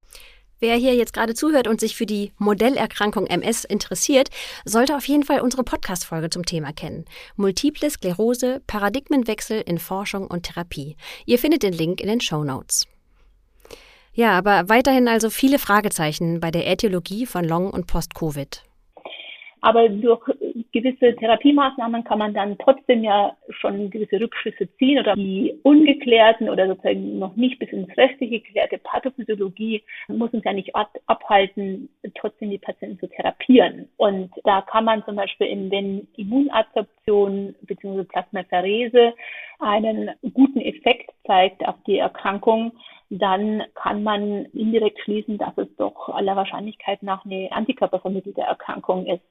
Wer 0.63 0.77
hier 0.77 0.95
jetzt 0.95 1.13
gerade 1.13 1.35
zuhört 1.35 1.67
und 1.67 1.81
sich 1.81 1.97
für 1.97 2.07
die 2.07 2.31
Modellerkrankung 2.39 3.27
MS 3.27 3.65
interessiert, 3.65 4.29
sollte 4.65 4.95
auf 4.95 5.09
jeden 5.09 5.25
Fall 5.25 5.41
unsere 5.41 5.65
Podcast-Folge 5.65 6.31
zum 6.31 6.47
Thema 6.47 6.73
kennen. 6.73 7.05
Multiple 7.35 7.91
Sklerose, 7.91 8.63
Paradigmenwechsel 8.69 9.61
in 9.61 9.81
Forschung 9.81 10.29
und 10.29 10.45
Therapie. 10.45 10.97
Ihr 11.27 11.41
findet 11.41 11.65
den 11.65 11.73
Link 11.73 12.01
in 12.01 12.07
den 12.07 12.21
Show 12.21 12.45
Notes. 12.45 12.87
Ja, 14.15 14.39
aber 14.39 14.69
weiterhin 14.69 15.09
also 15.09 15.31
viele 15.31 15.59
Fragezeichen 15.59 16.39
bei 16.39 16.53
der 16.53 16.69
Äthiologie 16.69 17.27
von 17.27 17.45
Long- 17.45 17.71
und 17.71 17.89
Post-Covid. 17.89 18.63
Aber 19.63 19.89
durch 19.89 20.21
gewisse 20.73 21.15
Therapiemaßnahmen 21.15 22.03
kann 22.03 22.19
man 22.19 22.35
dann 22.35 22.59
trotzdem 22.59 23.05
ja 23.05 23.37
schon 23.49 23.91
gewisse 23.91 24.21
Rückschlüsse 24.21 24.69
ziehen 24.77 24.99
oder 24.99 25.15
die 25.15 25.55
ungeklärten 25.63 26.49
oder 26.49 26.67
sozusagen 26.67 27.21
noch 27.21 27.37
nicht 27.37 27.61
bis 27.61 27.71
ins 27.71 27.97
Restliche 27.97 28.41
geklärte 28.41 28.79
Pathophysiologie 28.79 29.85
muss 30.09 30.33
uns 30.33 30.45
ja 30.45 30.53
nicht 30.53 30.75
abhalten, 30.75 31.89
trotzdem 32.17 32.51
die 32.51 32.59
Patienten 32.59 32.99
zu 32.99 33.07
therapieren. 33.07 33.89
Und 33.99 34.33
da 34.43 34.63
kann 34.63 34.85
man 34.85 35.05
zum 35.05 35.15
Beispiel 35.15 35.47
in 35.47 35.71
den 35.71 36.09
Immunadsorption 36.17 37.55
bzw. 37.63 38.03
Plasmapherese 38.03 39.15
einen 39.61 40.11
guten 40.35 40.61
Effekt 40.61 41.11
zeigt 41.25 41.65
auf 41.69 41.77
die 41.87 41.99
Erkrankung, 41.99 42.73
dann 43.11 43.63
kann 43.75 44.03
man 44.03 44.47
indirekt 44.47 44.99
schließen, 45.01 45.39
dass 45.39 45.57
es 45.57 45.69
doch 45.77 46.09
aller 46.09 46.35
Wahrscheinlichkeit 46.35 47.03
nach 47.03 47.25
eine 47.25 47.53
antikörpervermittelte 47.53 48.41
Erkrankung 48.41 49.07
ist. 49.07 49.23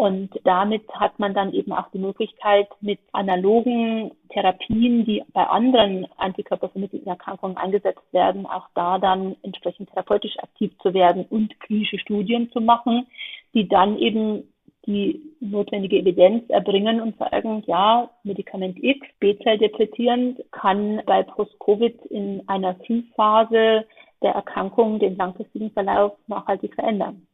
Und 0.00 0.30
damit 0.44 0.88
hat 0.94 1.18
man 1.18 1.34
dann 1.34 1.52
eben 1.52 1.74
auch 1.74 1.90
die 1.90 1.98
Möglichkeit, 1.98 2.68
mit 2.80 3.00
analogen 3.12 4.12
Therapien, 4.30 5.04
die 5.04 5.22
bei 5.34 5.46
anderen 5.46 6.06
antikörpervermittelten 6.16 7.06
Erkrankungen 7.06 7.58
eingesetzt 7.58 8.10
werden, 8.10 8.46
auch 8.46 8.66
da 8.74 8.98
dann 8.98 9.36
entsprechend 9.42 9.90
therapeutisch 9.90 10.38
aktiv 10.38 10.72
zu 10.82 10.94
werden 10.94 11.26
und 11.28 11.60
klinische 11.60 11.98
Studien 11.98 12.50
zu 12.50 12.62
machen, 12.62 13.08
die 13.52 13.68
dann 13.68 13.98
eben 13.98 14.44
die 14.86 15.20
notwendige 15.40 15.98
Evidenz 15.98 16.48
erbringen 16.48 17.02
und 17.02 17.18
sagen, 17.18 17.62
ja, 17.66 18.08
Medikament 18.22 18.82
X, 18.82 19.06
B-Zell 19.18 19.58
depletierend, 19.58 20.42
kann 20.50 21.02
bei 21.04 21.24
Post-Covid 21.24 22.06
in 22.06 22.42
einer 22.46 22.74
Frühphase 22.86 23.84
der 24.22 24.32
Erkrankung 24.32 24.98
den 24.98 25.18
langfristigen 25.18 25.70
Verlauf 25.72 26.12
nachhaltig 26.26 26.74
verändern. 26.74 27.26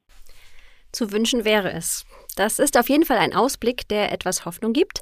Zu 0.93 1.13
wünschen 1.13 1.45
wäre 1.45 1.73
es. 1.73 2.05
Das 2.37 2.59
ist 2.59 2.79
auf 2.79 2.89
jeden 2.91 3.05
Fall 3.05 3.17
ein 3.17 3.35
Ausblick, 3.35 3.89
der 3.89 4.13
etwas 4.13 4.45
Hoffnung 4.45 4.73
gibt. 4.73 5.01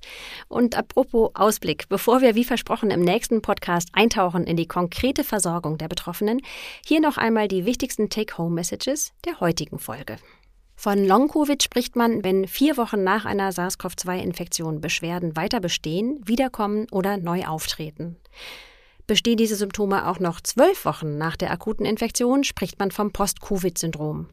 Und 0.49 0.77
apropos 0.77 1.31
Ausblick, 1.35 1.89
bevor 1.89 2.21
wir 2.21 2.35
wie 2.35 2.45
versprochen 2.45 2.91
im 2.91 3.01
nächsten 3.01 3.43
Podcast 3.43 3.89
eintauchen 3.93 4.45
in 4.45 4.57
die 4.57 4.69
konkrete 4.69 5.25
Versorgung 5.25 5.77
der 5.77 5.89
Betroffenen, 5.89 6.41
hier 6.87 7.01
noch 7.01 7.17
einmal 7.17 7.49
die 7.49 7.67
wichtigsten 7.67 8.09
Take-Home-Messages 8.09 9.13
der 9.25 9.41
heutigen 9.41 9.79
Folge. 9.79 10.17
Von 10.77 11.05
Long-Covid 11.05 11.63
spricht 11.63 11.97
man, 11.97 12.25
wenn 12.25 12.47
vier 12.47 12.77
Wochen 12.77 13.03
nach 13.03 13.25
einer 13.25 13.53
SARS-CoV-2-Infektion 13.53 14.81
Beschwerden 14.81 15.37
weiter 15.37 15.61
bestehen, 15.61 16.21
wiederkommen 16.25 16.87
oder 16.91 17.17
neu 17.17 17.45
auftreten. 17.47 18.17
Bestehen 19.07 19.37
diese 19.37 19.57
Symptome 19.57 20.09
auch 20.09 20.19
noch 20.19 20.41
zwölf 20.41 20.85
Wochen 20.85 21.19
nach 21.19 21.37
der 21.37 21.51
akuten 21.51 21.85
Infektion, 21.85 22.43
spricht 22.43 22.79
man 22.79 22.91
vom 22.91 23.13
Post-Covid-Syndrom. 23.13 24.29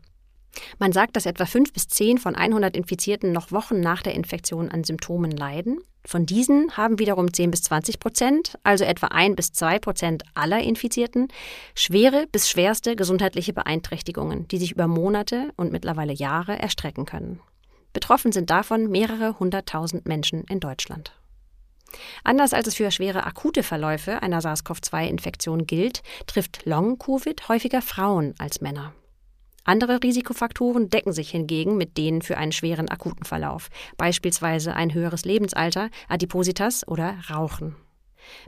Man 0.80 0.92
sagt, 0.92 1.16
dass 1.16 1.26
etwa 1.26 1.46
fünf 1.46 1.74
bis 1.74 1.88
zehn 1.88 2.18
von 2.18 2.36
100 2.36 2.76
Infizierten 2.76 3.32
noch 3.32 3.52
Wochen 3.52 3.80
nach 3.80 4.02
der 4.02 4.16
Infektion 4.16 4.70
an 4.70 4.84
Symptomen 4.84 5.32
leiden. 5.32 5.80
Von 6.06 6.26
diesen 6.26 6.76
haben 6.76 7.00
wiederum 7.00 7.32
10 7.32 7.52
bis 7.52 7.62
20 7.64 8.00
Prozent, 8.00 8.58
also 8.64 8.84
etwa 8.84 9.08
ein 9.08 9.36
bis 9.36 9.54
zwei 9.54 9.78
Prozent 9.78 10.24
aller 10.34 10.60
Infizierten, 10.62 11.28
schwere 11.76 12.26
bis 12.32 12.50
schwerste 12.50 12.96
gesundheitliche 12.96 13.54
Beeinträchtigungen, 13.54 14.48
die 14.48 14.58
sich 14.58 14.72
über 14.72 14.88
Monate 14.88 15.52
und 15.58 15.72
mittlerweile 15.72 16.14
Jahre 16.14 16.58
erstrecken 16.58 17.06
können. 17.06 17.40
Betroffen 17.94 18.32
sind 18.32 18.50
davon 18.50 18.90
mehrere 18.90 19.38
hunderttausend 19.40 20.08
Menschen 20.08 20.44
in 20.46 20.60
Deutschland. 20.60 21.14
Anders 22.24 22.54
als 22.54 22.68
es 22.68 22.76
für 22.76 22.90
schwere 22.90 23.26
akute 23.26 23.64
Verläufe 23.64 24.24
einer 24.24 24.42
SARS-CoV-2-Infektion 24.42 25.68
gilt, 25.68 26.02
trifft 26.26 26.66
Long-Covid 26.66 27.50
häufiger 27.50 27.82
Frauen 27.82 28.34
als 28.40 28.62
Männer. 28.62 28.94
Andere 29.64 30.02
Risikofaktoren 30.02 30.90
decken 30.90 31.14
sich 31.14 31.30
hingegen 31.30 31.78
mit 31.78 31.98
denen 31.98 32.22
für 32.22 32.38
einen 32.38 32.52
schweren 32.52 32.90
akuten 32.90 33.26
Verlauf, 33.26 33.70
beispielsweise 33.98 34.76
ein 34.76 34.94
höheres 34.94 35.24
Lebensalter, 35.24 35.90
Adipositas 36.10 36.88
oder 36.88 37.16
Rauchen. 37.30 37.76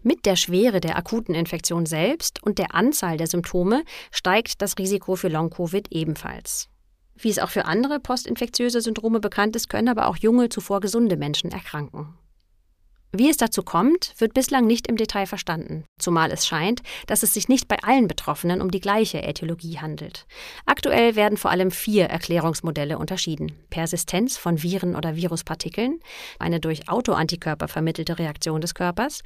Mit 0.01 0.25
der 0.25 0.35
Schwere 0.35 0.79
der 0.79 0.97
akuten 0.97 1.35
Infektion 1.35 1.85
selbst 1.85 2.41
und 2.43 2.57
der 2.57 2.75
Anzahl 2.75 3.17
der 3.17 3.27
Symptome 3.27 3.83
steigt 4.11 4.61
das 4.61 4.77
Risiko 4.77 5.15
für 5.15 5.29
Long-Covid 5.29 5.87
ebenfalls. 5.91 6.69
Wie 7.15 7.29
es 7.29 7.39
auch 7.39 7.49
für 7.49 7.65
andere 7.65 7.99
postinfektiöse 7.99 8.81
Syndrome 8.81 9.19
bekannt 9.19 9.55
ist, 9.55 9.69
können 9.69 9.89
aber 9.89 10.07
auch 10.07 10.17
junge, 10.17 10.49
zuvor 10.49 10.79
gesunde 10.79 11.17
Menschen 11.17 11.51
erkranken. 11.51 12.17
Wie 13.15 13.29
es 13.29 13.37
dazu 13.37 13.61
kommt, 13.61 14.15
wird 14.17 14.33
bislang 14.33 14.65
nicht 14.65 14.87
im 14.87 14.97
Detail 14.97 15.27
verstanden, 15.27 15.85
zumal 15.99 16.31
es 16.31 16.47
scheint, 16.47 16.81
dass 17.05 17.21
es 17.21 17.35
sich 17.35 17.47
nicht 17.47 17.67
bei 17.67 17.77
allen 17.83 18.07
Betroffenen 18.07 18.59
um 18.59 18.71
die 18.71 18.79
gleiche 18.79 19.21
Äthiologie 19.21 19.77
handelt. 19.77 20.25
Aktuell 20.65 21.15
werden 21.15 21.37
vor 21.37 21.51
allem 21.51 21.69
vier 21.69 22.05
Erklärungsmodelle 22.05 22.97
unterschieden. 22.97 23.51
Persistenz 23.69 24.37
von 24.37 24.63
Viren 24.63 24.95
oder 24.95 25.15
Viruspartikeln, 25.15 25.99
eine 26.39 26.59
durch 26.59 26.89
Autoantikörper 26.89 27.67
vermittelte 27.67 28.17
Reaktion 28.17 28.61
des 28.61 28.73
Körpers, 28.73 29.21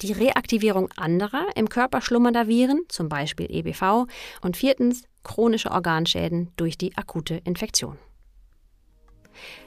die 0.00 0.12
Reaktivierung 0.12 0.88
anderer 0.96 1.44
im 1.56 1.68
Körper 1.68 2.00
schlummernder 2.00 2.48
Viren, 2.48 2.84
zum 2.88 3.10
Beispiel 3.10 3.48
EBV, 3.50 4.06
und 4.40 4.56
viertens 4.56 5.04
chronische 5.24 5.72
Organschäden 5.72 6.52
durch 6.56 6.78
die 6.78 6.96
akute 6.96 7.34
Infektion. 7.44 7.98